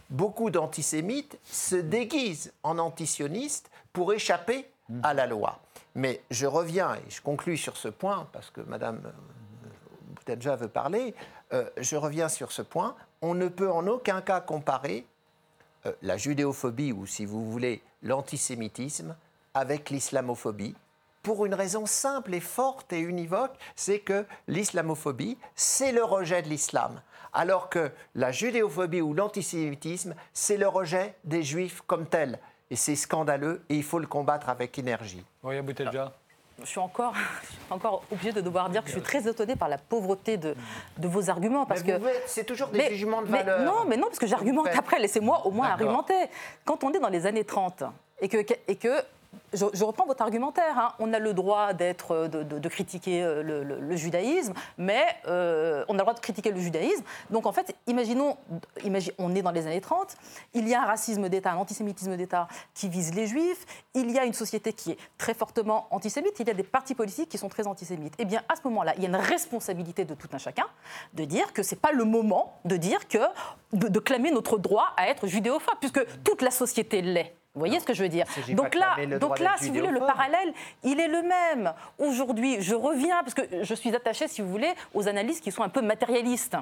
[0.10, 4.70] beaucoup d'antisémites se déguisent en antisionistes pour échapper
[5.04, 5.60] à la loi.
[5.98, 9.10] Mais je reviens et je conclus sur ce point, parce que Mme euh,
[10.14, 11.16] Boutenja veut parler,
[11.54, 12.96] euh, je reviens sur ce point.
[13.24, 15.08] On ne peut en aucun cas comparer
[15.88, 19.16] euh, la judéophobie, ou si vous voulez, l'antisémitisme,
[19.56, 20.76] avec l'islamophobie,
[21.24, 26.48] pour une raison simple et forte et univoque, c'est que l'islamophobie, c'est le rejet de
[26.48, 27.02] l'islam.
[27.34, 32.40] Alors que la judéophobie ou l'antisémitisme, c'est le rejet des juifs comme tels.
[32.70, 35.24] Et c'est scandaleux et il faut le combattre avec énergie.
[35.44, 36.14] Oui, Boutelja
[36.62, 37.14] je suis encore,
[37.70, 40.56] encore obligée de devoir dire que je suis très étonnée par la pauvreté de,
[40.98, 41.66] de vos arguments.
[41.66, 41.92] Parce que
[42.26, 43.62] c'est toujours des jugements de valeur.
[43.62, 45.00] non, mais non, parce que j'argumente après.
[45.00, 46.16] Laissez-moi au moins argumenter.
[46.66, 47.84] Quand on est dans les années 30
[48.22, 48.38] et que,
[48.68, 49.02] et que
[49.54, 50.78] je, reprends votre argumentaire.
[50.78, 50.94] Hein.
[51.00, 55.98] On a le droit d'être, euh, de, critiquer euh, le, judaïsme, mais euh, on a
[55.98, 57.04] le droit de critiquer le judaïsme.
[57.30, 58.38] Donc en fait, imaginons,
[59.18, 60.16] on est dans les années 30,
[60.54, 64.20] il y a un racisme d'État, un antisémitisme d'État qui vise les juifs, il y
[64.20, 67.38] a une société qui est très fortement antisémite, il y a des partis politiques qui
[67.38, 68.14] sont très antisémites.
[68.20, 70.66] Eh bien, à ce moment-là, il y a une responsabilité de tout un chacun
[71.14, 73.20] de dire que ce n'est pas le moment de dire que,
[73.74, 77.34] de clamer notre droit à être judéophobe, puisque toute la société l'est.
[77.58, 80.00] Vous voyez ce que je veux dire Donc là, donc là si vous voulez, le
[80.00, 80.54] parallèle,
[80.84, 81.74] il est le même.
[81.98, 85.64] Aujourd'hui, je reviens, parce que je suis attachée, si vous voulez, aux analyses qui sont
[85.64, 86.56] un peu matérialistes,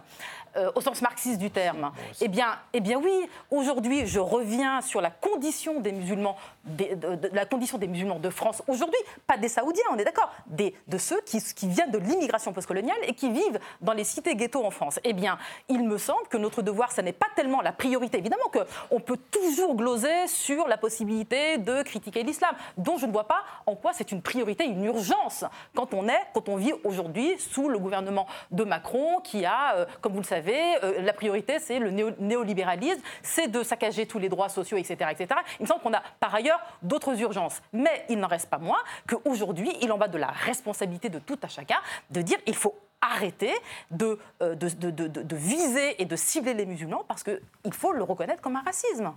[0.55, 1.91] euh, au sens marxiste du terme.
[2.21, 6.87] eh, bien, eh bien oui, aujourd'hui, je reviens sur la condition des musulmans, de,
[7.33, 11.19] la condition des musulmans de France aujourd'hui, pas des Saoudiens, on est d'accord, de ceux
[11.25, 14.97] qui, qui viennent de l'immigration postcoloniale et qui vivent dans les cités ghettos en France.
[15.03, 15.37] Eh bien,
[15.67, 18.19] il me semble que notre devoir, ça n'est pas tellement la priorité.
[18.19, 23.43] Évidemment qu'on peut toujours gloser sur la de critiquer l'islam, dont je ne vois pas
[23.65, 27.69] en quoi c'est une priorité, une urgence, quand on est, quand on vit aujourd'hui sous
[27.69, 31.79] le gouvernement de Macron, qui a, euh, comme vous le savez, euh, la priorité c'est
[31.79, 35.39] le néolibéralisme, c'est de saccager tous les droits sociaux, etc., etc.
[35.59, 38.79] Il me semble qu'on a par ailleurs d'autres urgences, mais il n'en reste pas moins
[39.07, 41.77] qu'aujourd'hui, il en va de la responsabilité de tout à chacun
[42.09, 43.53] de dire il faut arrêter
[44.01, 48.63] euh, de, viser et de cibler les musulmans parce qu'il faut le reconnaître comme un
[48.63, 49.13] racisme.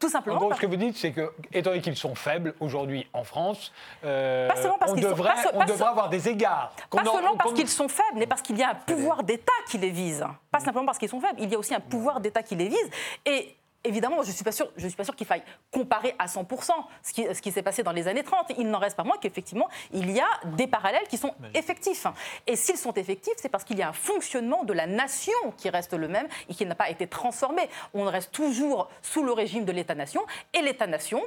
[0.00, 0.38] Tout simplement.
[0.38, 3.22] En gros, ce que vous dites, c'est que, étant donné qu'ils sont faibles aujourd'hui en
[3.22, 3.70] France,
[4.02, 4.48] euh,
[4.88, 6.72] on, devrait, on devrait avoir des égards.
[6.90, 9.76] Pas seulement parce qu'ils sont faibles, mais parce qu'il y a un pouvoir d'État qui
[9.76, 10.24] les vise.
[10.50, 12.68] Pas simplement parce qu'ils sont faibles, il y a aussi un pouvoir d'État qui les
[12.68, 12.90] vise.
[13.26, 16.70] Et Évidemment, je ne suis pas sûre, sûr qu'il faille comparer à 100%
[17.02, 18.52] ce qui, ce qui s'est passé dans les années 30.
[18.58, 22.06] Il n'en reste pas moins qu'effectivement, il y a des parallèles qui sont effectifs.
[22.46, 25.70] Et s'ils sont effectifs, c'est parce qu'il y a un fonctionnement de la nation qui
[25.70, 27.68] reste le même et qui n'a pas été transformé.
[27.94, 30.22] On reste toujours sous le régime de l'État-nation
[30.52, 31.22] et l'État-nation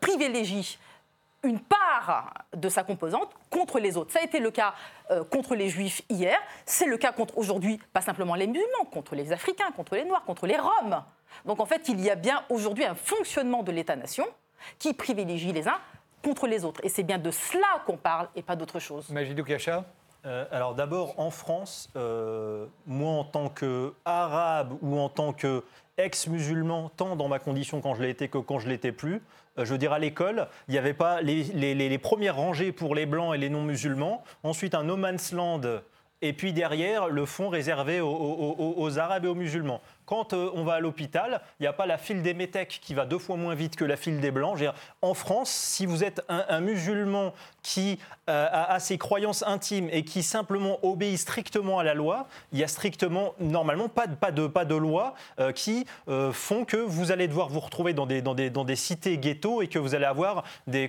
[0.00, 0.78] privilégie
[1.44, 4.12] une part de sa composante contre les autres.
[4.12, 4.74] Ça a été le cas
[5.10, 9.14] euh, contre les juifs hier, c'est le cas contre aujourd'hui, pas simplement les musulmans, contre
[9.14, 11.02] les Africains, contre les Noirs, contre les Roms.
[11.44, 14.26] Donc en fait, il y a bien aujourd'hui un fonctionnement de l'État-nation
[14.78, 15.78] qui privilégie les uns
[16.22, 16.80] contre les autres.
[16.84, 19.08] Et c'est bien de cela qu'on parle et pas d'autre chose.
[19.10, 19.84] Majidou Kacha
[20.24, 27.16] euh, alors d'abord, en France, euh, moi en tant qu'arabe ou en tant qu'ex-musulman, tant
[27.16, 29.20] dans ma condition quand je l'ai été que quand je l'étais plus,
[29.58, 31.42] euh, je veux dire à l'école, il n'y avait pas les,
[31.74, 35.62] les, premières rangées pour les blancs et les non-musulmans, ensuite un no man's land
[36.22, 39.80] et puis derrière, le fonds réservé aux, Arabes et aux musulmans.
[40.12, 42.92] Quand euh, on va à l'hôpital, il n'y a pas la file des métèques qui
[42.92, 44.58] va deux fois moins vite que la file des blancs.
[45.00, 47.32] En France, si vous êtes un, musulman
[47.62, 47.98] qui
[48.28, 52.62] euh, a, ses croyances intimes et qui simplement obéit strictement à la loi, il y
[52.62, 55.86] a strictement, normalement, pas de, pas loi euh, qui
[56.32, 60.04] font que vous allez devoir vous retrouver dans des, cités ghettos et que vous allez
[60.04, 60.88] avoir des,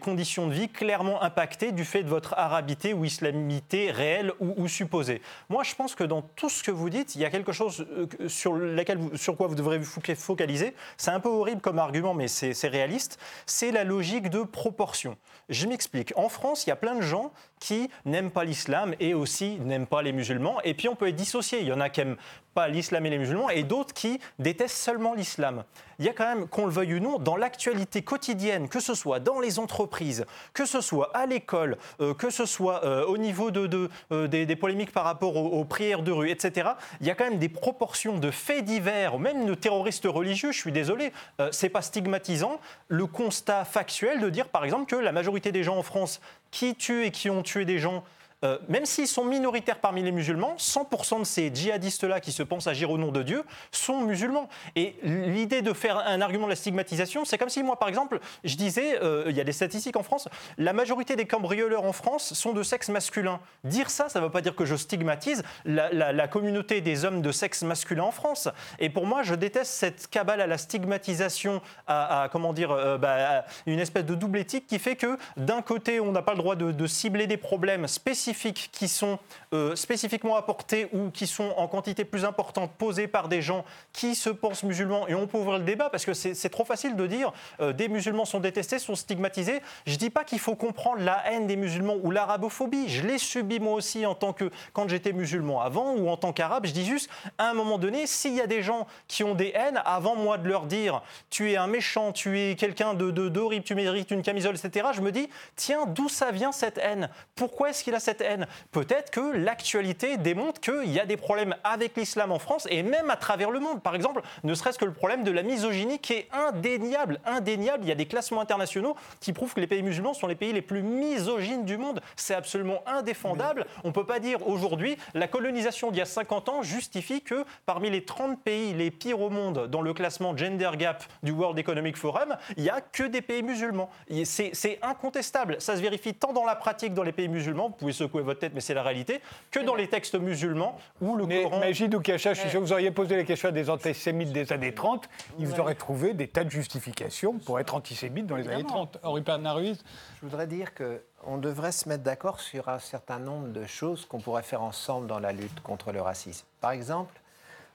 [0.00, 5.22] conditions de vie clairement impactées du fait de votre arabité ou islamité réelle ou, supposée.
[5.48, 7.86] Moi, je pense que dans tout ce que vous dites, il y a quelque chose
[8.26, 12.28] sur, laquelle sur quoi vous devrez vous focaliser, c'est un peu horrible comme argument, mais
[12.28, 15.16] c'est réaliste, c'est la logique de proportion.
[15.48, 16.12] Je m'explique.
[16.16, 17.32] En France, il y a plein de gens
[17.62, 20.60] qui n'aiment pas l'islam et aussi n'aiment pas les musulmans.
[20.64, 21.60] Et puis on peut être dissocié.
[21.60, 22.16] Il y en a qui aiment
[22.54, 25.64] pas l'islam et les musulmans, et d'autres qui détestent seulement l'islam.
[25.98, 28.94] Il y a quand même, qu'on le veuille ou non, dans l'actualité quotidienne, que ce
[28.94, 33.18] soit dans les entreprises, que ce soit à l'école, euh, que ce soit euh, au
[33.18, 37.14] niveau de, euh, des, polémiques par rapport aux, prières de rue, etc., il y a
[37.14, 41.12] quand même des proportions de faits divers, même de terroristes religieux, je suis désolé,
[41.50, 45.76] c'est pas stigmatisant, le constat factuel de dire par exemple que la majorité des gens
[45.76, 46.20] en France
[46.52, 48.04] qui tuent et qui ont tué des gens
[48.44, 52.66] euh, même s'ils sont minoritaires parmi les musulmans, 100% de ces djihadistes-là qui se pensent
[52.66, 54.48] agir au nom de Dieu sont musulmans.
[54.74, 58.18] Et l'idée de faire un argument de la stigmatisation, c'est comme si moi, par exemple,
[58.44, 60.28] je disais, euh, il y a des statistiques en France,
[60.58, 63.40] la majorité des cambrioleurs en France sont de sexe masculin.
[63.64, 67.30] Dire ça, ça ne veut pas dire que je stigmatise la, communauté des hommes de
[67.30, 68.48] sexe masculin en France.
[68.78, 73.44] Et pour moi, je déteste cette cabale à la stigmatisation, à, comment dire, euh, bah,
[73.66, 76.56] une espèce de double éthique qui fait que d'un côté, on n'a pas le droit
[76.56, 79.18] de, de cibler des problèmes spécifiques qui sont
[79.52, 84.14] euh, spécifiquement apportés ou qui sont en quantité plus importante posés par des gens qui
[84.14, 87.06] se pensent musulmans, et on peut ouvrir le débat parce que c'est trop facile de
[87.06, 89.60] dire euh, des musulmans sont détestés, sont stigmatisés.
[89.86, 92.88] Je ne dis pas qu'il faut comprendre la haine des musulmans ou l'arabophobie.
[92.88, 96.32] Je l'ai subi moi aussi en tant que quand j'étais musulman avant ou en tant
[96.32, 96.66] qu'arabe.
[96.66, 99.52] Je dis juste, à un moment donné, s'il y a des gens qui ont des
[99.54, 103.64] haines, avant moi de leur dire tu es un méchant, tu es quelqu'un de d'horrible,
[103.64, 107.10] tu mérites une camisole, etc., je me dis tiens, d'où ça vient cette haine?
[107.34, 111.54] Pourquoi est-ce qu'il a cette haine Peut-être que l'actualité démontre qu'il y a des problèmes
[111.64, 113.82] avec l'islam en France et même à travers le monde.
[113.82, 117.20] Par exemple, ne serait-ce que le problème de la misogynie qui est indéniable.
[117.24, 117.84] Indéniable.
[117.84, 120.52] Il y a des classements internationaux qui prouvent que les pays musulmans sont les pays
[120.52, 122.00] les plus misogynes du monde.
[122.16, 123.66] C'est absolument indéfendable.
[123.84, 127.44] On ne peut pas dire aujourd'hui, la colonisation d'il y a 50 ans justifie que
[127.66, 131.58] parmi les 30 pays les pires au monde dans le classement Gender Gap du World
[131.58, 133.90] Economic Forum, il n'y a que des pays musulmans.
[134.24, 135.56] C'est incontestable.
[135.58, 138.40] Ça se vérifie tant dans la pratique dans les pays musulmans, vous pouvez secouer votre
[138.40, 141.60] tête, mais c'est la réalité, que dans les textes musulmans où le mais, Coran.
[141.60, 144.32] Mais Gilles Doukacha, je suis sûr que vous auriez posé les questions à des antisémites
[144.32, 145.08] des années 30,
[145.38, 148.98] ils vous auraient trouvé des tas de justifications pour être antisémites dans les années 30.
[149.02, 149.82] Henri Ruiz
[150.20, 154.20] Je voudrais dire qu'on devrait se mettre d'accord sur un certain nombre de choses qu'on
[154.20, 156.44] pourrait faire ensemble dans la lutte contre le racisme.
[156.60, 157.18] Par exemple,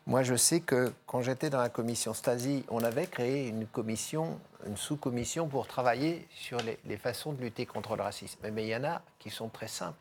[0.06, 4.40] moi, je sais que quand j'étais dans la commission Stasi, on avait créé une commission,
[4.66, 8.40] une sous-commission pour travailler sur les, les, façons de lutter contre le racisme.
[8.54, 9.98] Mais il y en a qui sont très simples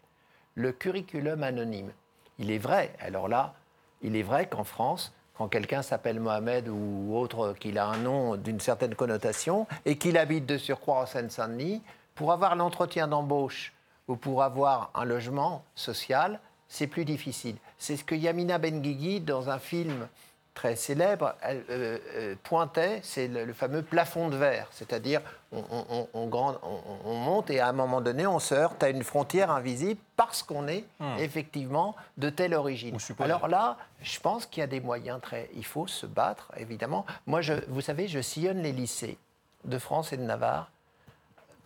[0.56, 1.92] le curriculum anonyme.
[2.38, 3.54] Il est vrai, alors là,
[4.02, 8.36] il est vrai qu'en France, quand quelqu'un s'appelle Mohamed ou autre, qu'il a un nom
[8.36, 11.82] d'une certaine connotation et qu'il habite de surcroît en Seine-Saint-Denis,
[12.14, 13.74] pour avoir l'entretien d'embauche
[14.08, 17.56] ou pour avoir un logement social, c'est plus difficile.
[17.76, 20.08] C'est ce que Yamina Benguigui, dans un film
[20.56, 25.20] très célèbre, elle, euh, euh, pointait, c'est le, fameux plafond de verre, c'est-à-dire
[25.52, 30.00] on, on, monte et à un moment donné on se heurte à une frontière invisible
[30.16, 31.18] parce qu'on est hmm.
[31.18, 32.96] effectivement de telle origine.
[33.20, 35.48] Alors là, je pense qu'il y a des moyens très...
[35.54, 37.06] Il faut se battre, évidemment.
[37.26, 39.18] Moi, je, vous savez, je sillonne les lycées
[39.64, 40.70] de France et de Navarre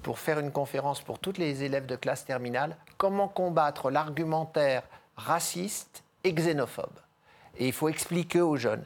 [0.03, 4.83] pour faire une conférence pour tous les élèves de classe terminale, comment combattre l'argumentaire
[5.17, 6.99] raciste et xénophobe?
[7.59, 8.85] Et il faut expliquer aux jeunes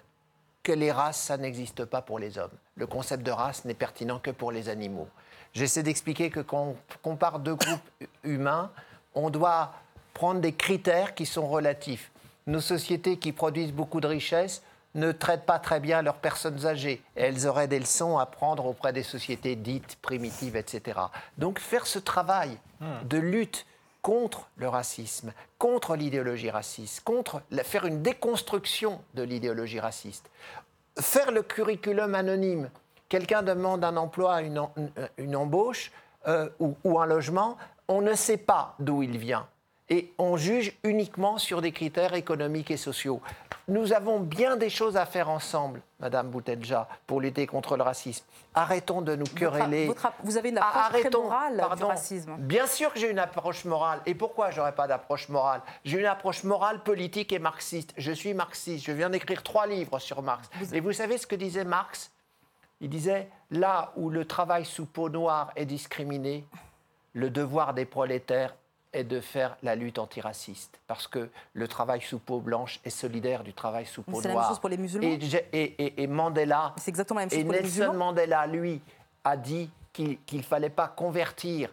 [0.63, 2.57] que les races, ça n'existe pas pour les hommes.
[2.77, 5.09] Le concept de race n'est pertinent que pour les animaux.
[5.53, 7.91] J'essaie d'expliquer que quand on compare deux groupes
[8.25, 8.71] humains,
[9.15, 9.73] on doit
[10.15, 12.11] prendre des critères qui sont relatifs.
[12.47, 14.63] Nos sociétés qui produisent beaucoup de richesses
[14.95, 17.03] ne traitent pas très bien leurs personnes âgées.
[17.17, 21.01] elles auraient des leçons à prendre auprès des sociétés dites primitives, etc.
[21.37, 23.07] Donc faire ce travail hmm.
[23.09, 23.67] de lutte
[24.05, 30.31] contre le racisme, contre l'idéologie raciste, contre faire une déconstruction de l'idéologie raciste.
[31.01, 32.69] Faire le curriculum anonyme.
[33.09, 34.63] Quelqu'un demande un emploi, une,
[35.17, 35.91] une embauche
[36.29, 37.57] euh, ou, ou un logement,
[37.89, 39.47] on ne sait pas d'où il vient
[39.91, 43.21] et on juge uniquement sur des critères économiques et sociaux.
[43.67, 48.25] Nous avons bien des choses à faire ensemble, Madame Boutelja, pour lutter contre le racisme.
[48.55, 49.91] Arrêtons de nous quereller.
[50.23, 52.37] vous avez une approche très morale du racisme.
[52.39, 54.01] Bien sûr que j'ai une approche morale.
[54.05, 55.63] Et pourquoi j'aurais pas d'approche morale?
[55.85, 57.95] J'ai une approche morale, politique et marxiste.
[57.97, 58.85] Je suis marxiste.
[58.85, 60.51] Je viens d'écrire trois livres sur Marx.
[60.73, 62.11] Et vous savez ce que disait Marx?
[62.81, 66.45] Il disait là où le travail sous peau noire est discriminé,
[67.15, 68.55] le devoir des prolétaires
[68.95, 73.43] est de faire la lutte antiraciste, parce que le travail sous peau blanche est solidaire
[73.43, 74.23] du travail sous peau noire.
[74.23, 75.19] C'est la même chose pour les musulmans.
[75.53, 78.07] Et, Mandela, c'est exactement la même chose et pour Nelson les musulmans.
[78.07, 78.81] Mandela, lui,
[79.25, 81.71] a dit qu'il ne fallait pas convertir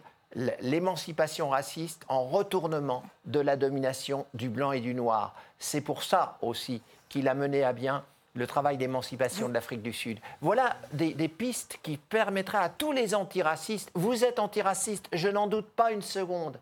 [0.60, 5.34] l'émancipation raciste en retournement de la domination du blanc et du noir.
[5.58, 8.04] C'est pour ça aussi qu'il a mené à bien
[8.34, 10.18] le travail d'émancipation de l'Afrique du Sud.
[10.40, 15.46] Voilà des, des, pistes qui permettraient à tous les antiracistes, vous êtes antiracistes, je n'en
[15.46, 16.58] doute pas une seconde,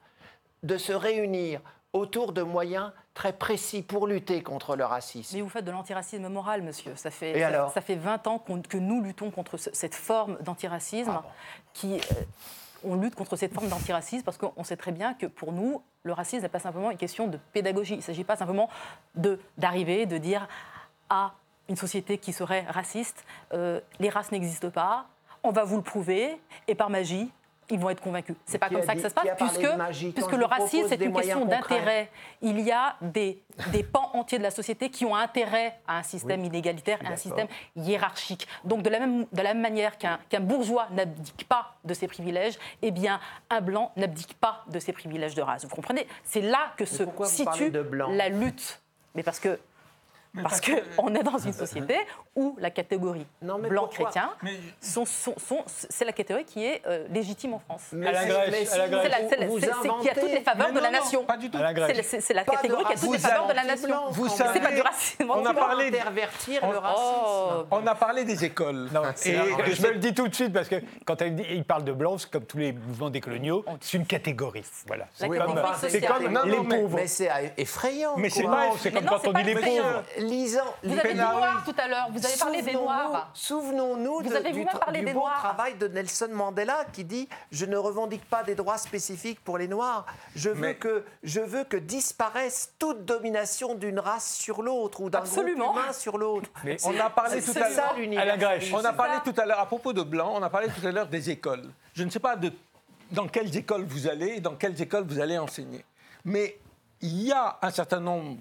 [0.62, 1.60] de se réunir
[1.92, 5.36] autour de moyens très précis pour lutter contre le racisme.
[5.36, 6.92] Mais vous faites de l'antiracisme moral, monsieur.
[6.96, 9.94] Ça fait, Et ça, alors ça fait 20 ans que nous luttons contre ce- cette
[9.96, 11.10] forme d'antiracisme.
[11.12, 11.24] Ah
[11.72, 11.98] qui, euh,
[12.84, 16.12] on lutte contre cette forme d'antiracisme parce qu'on sait très bien que pour nous, le
[16.12, 17.94] racisme n'est pas simplement une question de pédagogie.
[17.94, 18.68] Il ne s'agit pas simplement
[19.16, 20.46] de- d'arriver, de, dire
[21.10, 21.32] à
[21.68, 25.06] une société qui serait raciste, euh, les races n'existent pas,
[25.42, 27.30] on va vous le prouver, et par magie,
[27.70, 28.36] ils vont être convaincus.
[28.44, 29.26] C'est pas comme ça que ça se passe,
[30.14, 32.10] puisque, le racisme, c'est une question d'intérêt.
[32.42, 33.42] Il y a des,
[33.72, 37.16] des pans entiers de la société qui ont intérêt à un système inégalitaire, à un
[37.16, 38.46] système hiérarchique.
[38.64, 42.58] Donc, de la même, de la même manière qu'un bourgeois n'abdique pas de ses privilèges,
[42.82, 45.64] eh bien, un blanc n'abdique pas de ses privilèges de race.
[45.64, 46.06] Vous comprenez?
[46.24, 47.72] C'est là que se situe
[48.10, 48.80] la lutte.
[49.14, 49.58] Mais parce que.
[50.42, 51.96] Parce qu'on est dans une société
[52.36, 56.64] où la catégorie Non, mais blanc chrétien, Mais- sont- sont- sont- c'est la catégorie qui
[56.64, 57.88] est euh, légitime en France.
[57.92, 61.24] Mais À la Grèce, qui a toutes les faveurs de la non, nation.
[61.24, 61.58] Pas du tout.
[62.20, 63.96] C'est la- catégorie qui a toutes les racisme faveurs de la nation.
[64.10, 65.30] Vous savez- C'est pas du racisme.
[65.30, 66.64] On a parlé le racisme.
[67.00, 67.64] Oh.
[67.72, 68.88] On a parlé des écoles.
[68.90, 72.18] De je me le dis tout de suite parce que quand il parle de blanc,
[72.18, 74.64] c'est comme tous les mouvements décoloniaux, c'est une catégorie.
[74.86, 75.06] Voilà.
[75.14, 75.54] C'est comme,
[76.44, 76.96] les pauvres.
[76.96, 78.16] Mais c'est effrayant.
[78.16, 80.02] Mais c'est Non, c'est comme quand on dit les pauvres.
[80.20, 82.08] Lisant, Vous avez dit noirs tout à l'heure.
[82.12, 83.30] Vous avez parlé des Souvenons-nous- noirs.
[83.34, 85.38] Souvenons-nous du, vous-même tra- parlé du des bon Noirs.
[85.38, 89.68] travail de Nelson Mandela qui dit Je ne revendique pas des droits spécifiques pour les
[89.68, 90.06] Noirs.
[90.36, 95.10] Je veux, Mais- que, je veux que disparaisse toute domination d'une race sur l'autre ou
[95.10, 96.50] d'un groupe humain sur l'autre.
[96.84, 98.20] On a parlé C'est tout à ça l'heure.
[98.20, 98.64] À la Grèce.
[98.72, 100.90] On a parlé tout à l'heure, à propos de blanc, on a parlé tout à
[100.92, 101.70] l'heure des écoles.
[101.94, 102.52] Je ne sais pas de,
[103.10, 105.84] dans quelles écoles vous allez et dans quelles écoles vous allez enseigner.
[106.24, 106.58] Mais
[107.00, 108.36] il y a un certain nombre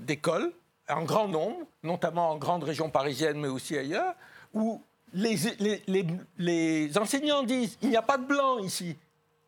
[0.00, 0.52] d'écoles,
[0.88, 4.14] un grand nombre, notamment en grande région parisienne, mais aussi ailleurs,
[4.54, 4.82] où
[5.12, 8.96] les, enseignants disent il n'y a pas de blanc ici.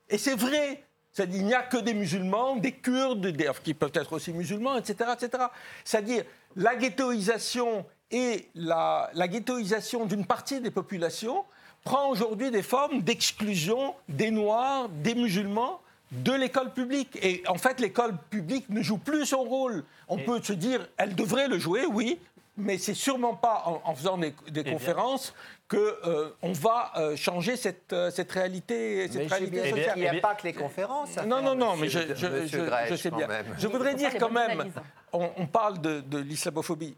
[0.08, 0.84] Et c'est vrai.
[1.12, 4.76] C'est-à-dire, il n'y a que des musulmans, des Kurdes, des, qui peuvent être aussi musulmans,
[4.76, 5.10] etc.
[5.14, 5.44] etc.
[5.82, 6.24] C'est-à-dire,
[6.54, 11.44] la ghettoisation et la, la ghettoisation d'une partie des populations
[11.82, 15.80] prend aujourd'hui des formes d'exclusion des Noirs, des musulmans
[16.12, 17.18] de l'école publique.
[17.22, 19.84] Et en fait, l'école publique ne joue plus son rôle.
[20.08, 22.18] On peut se dire, elle devrait le jouer, oui,
[22.56, 24.72] mais c'est sûrement pas en, en faisant des, des bien.
[24.72, 25.34] conférences
[25.68, 29.62] que euh, on va euh, changer cette, euh, cette réalité, cette Mais j'ai réalité bien
[29.66, 29.92] Eh sociale.
[29.92, 31.18] qu'il n'y a eh bien- pas que les conférences.
[31.18, 33.26] à Non, faire, non, non, mais je, je- sais bien.
[33.28, 33.54] même.
[33.58, 34.72] Je voudrais dire quand même,
[35.12, 36.96] on, on parle de, de l'islamophobie.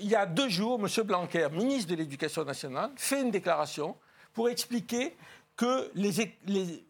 [0.00, 1.04] Il y a deux jours, M.
[1.04, 3.96] Blanquer, ministre de l'Éducation nationale, fait une déclaration
[4.34, 5.16] pour expliquer
[5.56, 6.84] que les-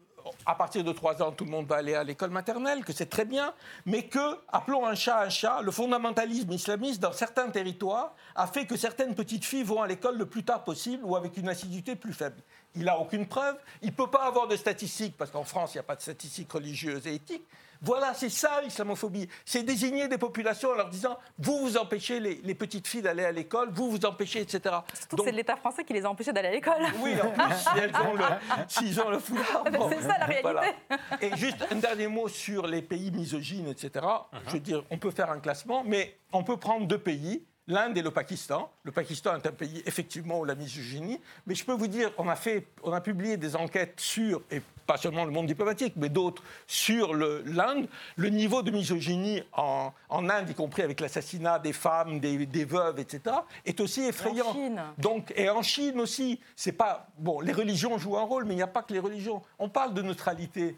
[0.45, 3.07] à partir de 3 ans, tout le monde va aller à l'école maternelle, que c'est
[3.07, 3.53] très bien,
[3.85, 8.65] mais que, appelons un chat un chat, le fondamentalisme islamiste dans certains territoires a fait
[8.65, 11.95] que certaines petites filles vont à l'école le plus tard possible ou avec une assiduité
[11.95, 12.41] plus faible.
[12.75, 15.77] Il n'a aucune preuve, il ne peut pas avoir de statistiques, parce qu'en France, il
[15.77, 17.43] n'y a pas de statistiques religieuses et éthiques.
[17.81, 19.29] Voilà, c'est ça l'islamophobie.
[19.45, 23.23] C'est désigner des populations en leur disant vous vous empêchez les, les petites filles d'aller
[23.23, 24.59] à l'école, vous vous empêcez, etc.
[24.93, 26.81] Surtout que Donc- c'est l'État français qui les a empêchés d'aller à l'école.
[27.01, 28.23] oui, en plus, si elles ont le,
[28.67, 29.63] s'ils ont le foulard.
[29.63, 30.75] ben, c'est ça, la réalité.
[31.21, 34.05] Et juste un dernier mot sur les pays misogynes, etc.
[34.47, 37.97] Je veux dire, on peut faire un classement, mais on peut prendre deux pays, l'Inde
[37.97, 38.69] et le Pakistan.
[38.83, 41.21] Le Pakistan est un pays, effectivement, où la misogynie.
[41.47, 44.61] Mais je peux vous dire, on a, fait, on a publié des enquêtes sur, et
[44.87, 47.87] pas seulement le monde diplomatique, mais d'autres, sur le- l'Inde.
[48.15, 52.65] Le niveau de misogynie en, en Inde, y compris avec l'assassinat des femmes, des, des
[52.65, 53.21] veuves, etc.,
[53.65, 54.51] est aussi effrayant.
[54.51, 54.81] Chine.
[54.97, 57.39] Donc, et en Chine aussi, c'est pas bon.
[57.39, 59.43] Les religions jouent un rôle, mais il n'y a pas que les religions.
[59.59, 60.75] On parle de neutralité.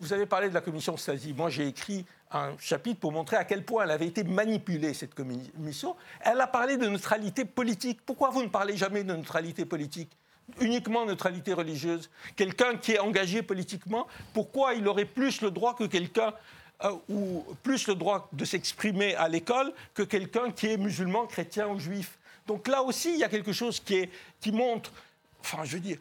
[0.00, 1.32] Vous avez parlé de la commission Stasi.
[1.34, 5.14] Moi, j'ai écrit un chapitre pour montrer à quel point elle avait été manipulée cette
[5.14, 5.96] commission.
[6.20, 8.00] Elle a parlé de neutralité politique.
[8.04, 10.10] Pourquoi vous ne parlez jamais de neutralité politique
[10.60, 12.10] Uniquement neutralité religieuse?
[12.36, 16.32] Quelqu'un qui est engagé politiquement, pourquoi il aurait plus le droit que quelqu'un
[16.84, 21.68] euh, ou plus le droit de s'exprimer à l'école que quelqu'un qui est musulman, chrétien
[21.68, 22.18] ou juif?
[22.46, 24.10] Donc là aussi, il y a quelque chose qui, est,
[24.40, 24.90] qui montre,
[25.40, 25.98] enfin je veux dire,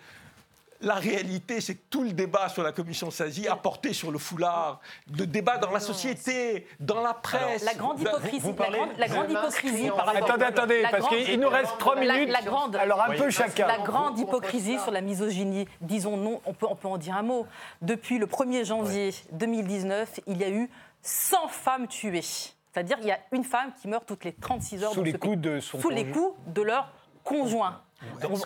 [0.81, 4.17] la réalité, c'est que tout le débat sur la commission Sazi a porté sur le
[4.19, 4.79] foulard,
[5.17, 7.63] le débat dans la société, dans la presse.
[7.65, 11.07] La grande hypocrisie, vous la parlez- grande, la grande hypocrisie par Attendez, attendez, la parce
[11.09, 12.29] qu'il nous reste trois minutes.
[12.29, 13.17] La grande, Alors un Oui.
[13.17, 13.67] peu chacun.
[13.67, 17.23] La grande hypocrisie sur la misogynie, disons non, on peut, on peut en dire un
[17.23, 17.47] mot.
[17.81, 20.69] Depuis le 1er janvier 2019, il y a eu
[21.01, 22.21] 100 femmes tuées.
[22.21, 25.11] C'est-à-dire qu'il y a une femme qui meurt toutes les 36 heures Sous dans les
[25.13, 25.41] ce coups pays.
[25.41, 26.91] de son Sous les coups de leur
[27.23, 27.81] conjoint.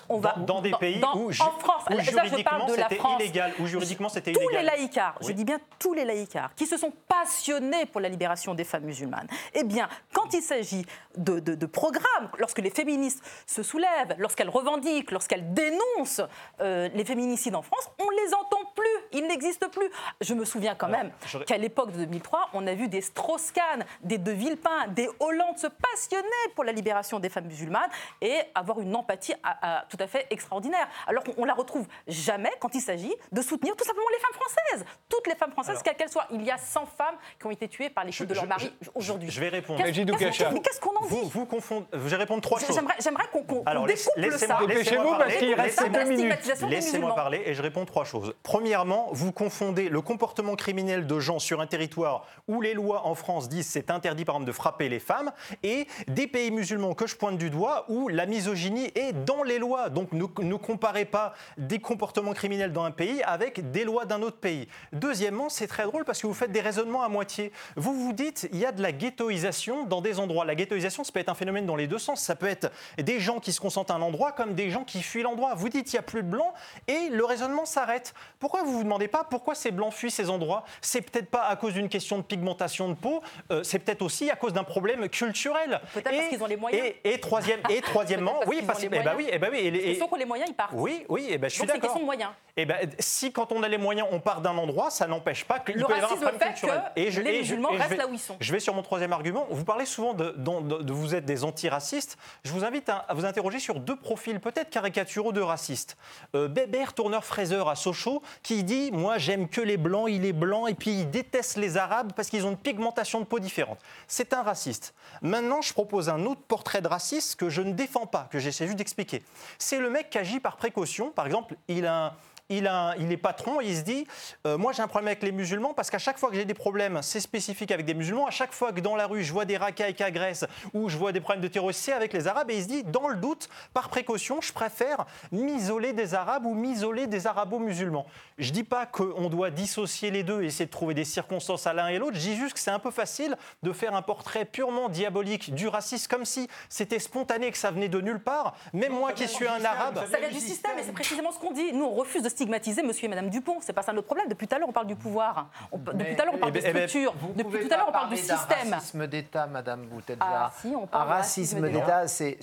[0.10, 3.54] On va dans, dans des pays dans- où, ju- en France, où juridiquement c'était illégal,
[3.60, 4.66] où juridiquement c'était tous les illégal.
[4.66, 8.64] laïcards, je dis bien tous les laïcards, qui se sont passionnés pour la libération des
[8.64, 10.86] femmes musulmanes, eh bien, quand il s'agit
[11.18, 16.22] de, de- de programmes, lorsque les féministes se soulèvent, lorsqu'elles revendiquent, lorsqu'elles dénoncent
[16.62, 18.88] euh, les féminicides en France, on ne les entend plus,
[19.20, 19.90] ils n'existent plus.
[20.22, 23.84] Je me souviens quand même je- qu'à l'époque de 2003, on a vu des Strauss-Kahn,
[24.04, 26.22] des De Villepin, des Hollande se passionner
[26.56, 27.90] pour la libération des femmes musulmanes
[28.22, 30.88] et avoir une empathie à- à- tout à fait extraordinaire.
[31.08, 34.34] Alors qu'on ne la retrouve jamais quand il s'agit de soutenir tout simplement les femmes
[34.42, 34.86] françaises.
[35.10, 36.28] Toutes les femmes françaises, quelles qu'elles soient.
[36.32, 38.74] Il y a 100 femmes qui ont été tuées par les coups de leur mari
[38.96, 39.30] aujourd'hui.
[39.30, 39.84] Je vais répondre.
[39.84, 40.52] Qu'est-ce- qu'est-ce- Oukacha.
[40.52, 41.86] mais Qu'est-ce qu'on en Vous, dit vous confondez.
[41.94, 42.76] Je vais répondre trois choses.
[42.76, 44.58] J'aimerais j'aimerais qu'on qu'on- qu'on Alors, laisse- découple ça.
[44.60, 45.38] Dépêchez-vous laissez-moi parce parler.
[45.38, 46.46] qu'il reste deux la minutes.
[46.46, 47.14] Laissez-moi musulmans.
[47.16, 48.34] parler et je réponds trois choses.
[48.44, 53.16] Premièrement, vous confondez le comportement criminel de gens sur un territoire où les lois en
[53.16, 55.32] France disent c'est interdit par exemple de frapper les femmes
[55.64, 59.60] et des pays musulmans que je pointe du doigt où la misogynie est dans les
[59.60, 59.90] lois.
[59.90, 64.22] Donc ne, ne comparez pas des comportements criminels dans un pays avec des lois d'un
[64.22, 64.68] autre pays.
[64.94, 67.52] Deuxièmement, c'est très drôle parce que vous faites des raisonnements à moitié.
[67.76, 70.46] Vous vous dites il y a de la ghettoisation dans des endroits.
[70.46, 72.22] La ghettoisation, ça peut être un phénomène dans les deux sens.
[72.22, 75.02] Ça peut être des gens qui se consentent à un endroit comme des gens qui
[75.02, 75.54] fuient l'endroit.
[75.56, 76.54] Vous dites il n'y a plus de blancs
[76.88, 78.14] et le raisonnement s'arrête.
[78.40, 80.64] Pourquoi vous vous demandez pas pourquoi ces blancs fuient ces endroits?
[80.82, 83.22] C'est peut-être pas à cause d'une question de pigmentation de peau,
[83.52, 85.80] euh, c'est peut-être aussi à cause d'un problème culturel.
[85.94, 86.84] Peut-être parce Et- qu'ils ont les moyens.
[87.04, 89.16] Et, et troisième, et troisièmement, parce oui, parce, ben moyens.
[89.24, 90.72] Oui, eh ben oui, et les- Et et- ont les moyens, ils partent.
[90.74, 91.90] oui, oui, eh ben, je suis Donc c'est d'accord.
[91.90, 92.32] question de moyens.
[92.58, 95.60] Eh ben, si quand on a les moyens, on part d'un endroit, ça n'empêche pas
[95.60, 96.84] qu'il peut y avoir un problème fait culturel.
[96.96, 98.36] que les musulmans je restent vais- là où ils sont.
[98.40, 99.48] Je vais sur mon troisième argument.
[99.50, 102.18] Vous parlez souvent de, de- de- de vous êtes des antiracistes.
[102.44, 105.96] Je vous invite à, à vous interroger sur deux profils peut-être caricaturaux de racistes.
[106.36, 110.68] Euh, Bébert Tourneur-Fraser à Sochaux qui dit Moi, j'aime que les blancs, il est blanc,
[110.68, 113.80] et puis il déteste les arabes parce qu'ils ont une pigmentation de peau différente.
[114.08, 114.94] C'est un raciste.
[115.22, 118.66] Maintenant, je propose un autre portrait de raciste que je ne défends pas, que j'essaie
[118.66, 119.11] juste d'expliquer.
[119.58, 121.12] C'est le mec qui agit par précaution.
[121.12, 122.14] Par exemple, il a un-
[122.52, 124.06] il, a un- il est patron, il se dit
[124.46, 126.54] euh, Moi j'ai un problème avec les musulmans parce qu'à chaque fois que j'ai des
[126.54, 128.28] problèmes, c'est spécifique avec des musulmans.
[128.28, 130.98] À chaque fois que dans la rue je vois des racailles qui agressent ou je
[130.98, 132.52] vois des problèmes de terrorisme, c'est avec les Arabes.
[132.52, 136.54] Et il se dit Dans le doute, par précaution, je préfère m'isoler des Arabes ou
[136.54, 138.06] m'isoler des arabo-musulmans.
[138.38, 141.74] Je dis pas qu'on doit dissocier les deux et essayer de trouver des circonstances à
[141.74, 142.16] l'un et l'autre.
[142.16, 145.68] Je dis juste que c'est un peu facile de faire un portrait purement diabolique du
[145.68, 148.56] racisme comme si c'était spontané, que ça venait de nulle part.
[148.74, 150.04] Même moi qui suis un arabe.
[150.12, 151.72] Ça vient du système et c'est précisément ce qu'on dit.
[151.74, 153.58] Nous, on refuse de stigmatiser monsieur et madame Dupont.
[153.62, 154.28] C'est pas ça notre problème.
[154.28, 155.48] Depuis tout à l'heure, on parle du pouvoir.
[155.72, 157.14] On- depuis tout à l'heure, on parle eh des ben, eh ben, structures.
[157.36, 158.74] Depuis tout à l'heure, on parle du système.
[158.74, 160.18] racisme d'État, Madame Boutedja.
[160.22, 162.38] Ah, si, on parle un de racisme d'État, c'est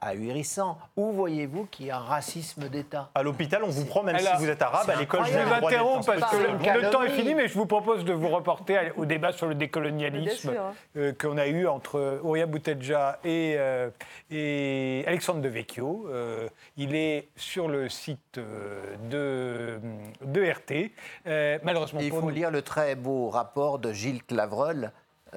[0.00, 0.78] ahurissant.
[0.96, 3.10] Où voyez-vous qu'il y a un racisme d'État?
[3.14, 6.06] À l'hôpital, on vous prend, même si vous êtes arabe, à l'école, Je vous interromps
[6.06, 9.06] parce que le, le temps est fini, mais je vous propose de vous reporter au
[9.06, 10.72] débat sur le décolonialisme sûr.
[10.96, 13.90] euh, qu'on a eu entre Ouria Boutedja et, euh,
[14.30, 16.06] et Alexandre Devecchio.
[16.10, 19.80] Euh, il est sur le site euh, de,
[20.22, 20.90] de RT.
[21.26, 24.92] Euh, malheureusement Il faut nous- lire le très beau rapport de Gilles Clavreul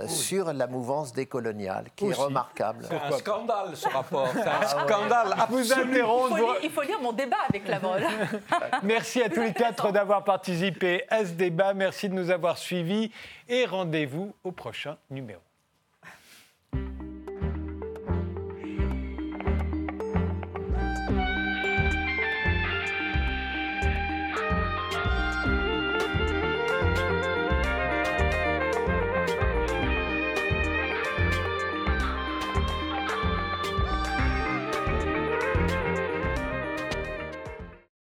[0.08, 2.20] sur la mouvance décoloniale, qui Aussi.
[2.20, 2.84] est remarquable.
[2.90, 4.28] C'est un scandale ce rapport.
[4.34, 5.36] C'est un scandale.
[5.52, 6.30] Il interrompre.
[6.30, 8.02] faut, vous- lire, il faut lire mon débat avec la vol.
[8.84, 11.76] Merci à tous les quatre d'avoir participé à ce débat.
[11.76, 13.12] Merci de nous avoir suivis
[13.48, 15.42] et rendez-vous au prochain numéro.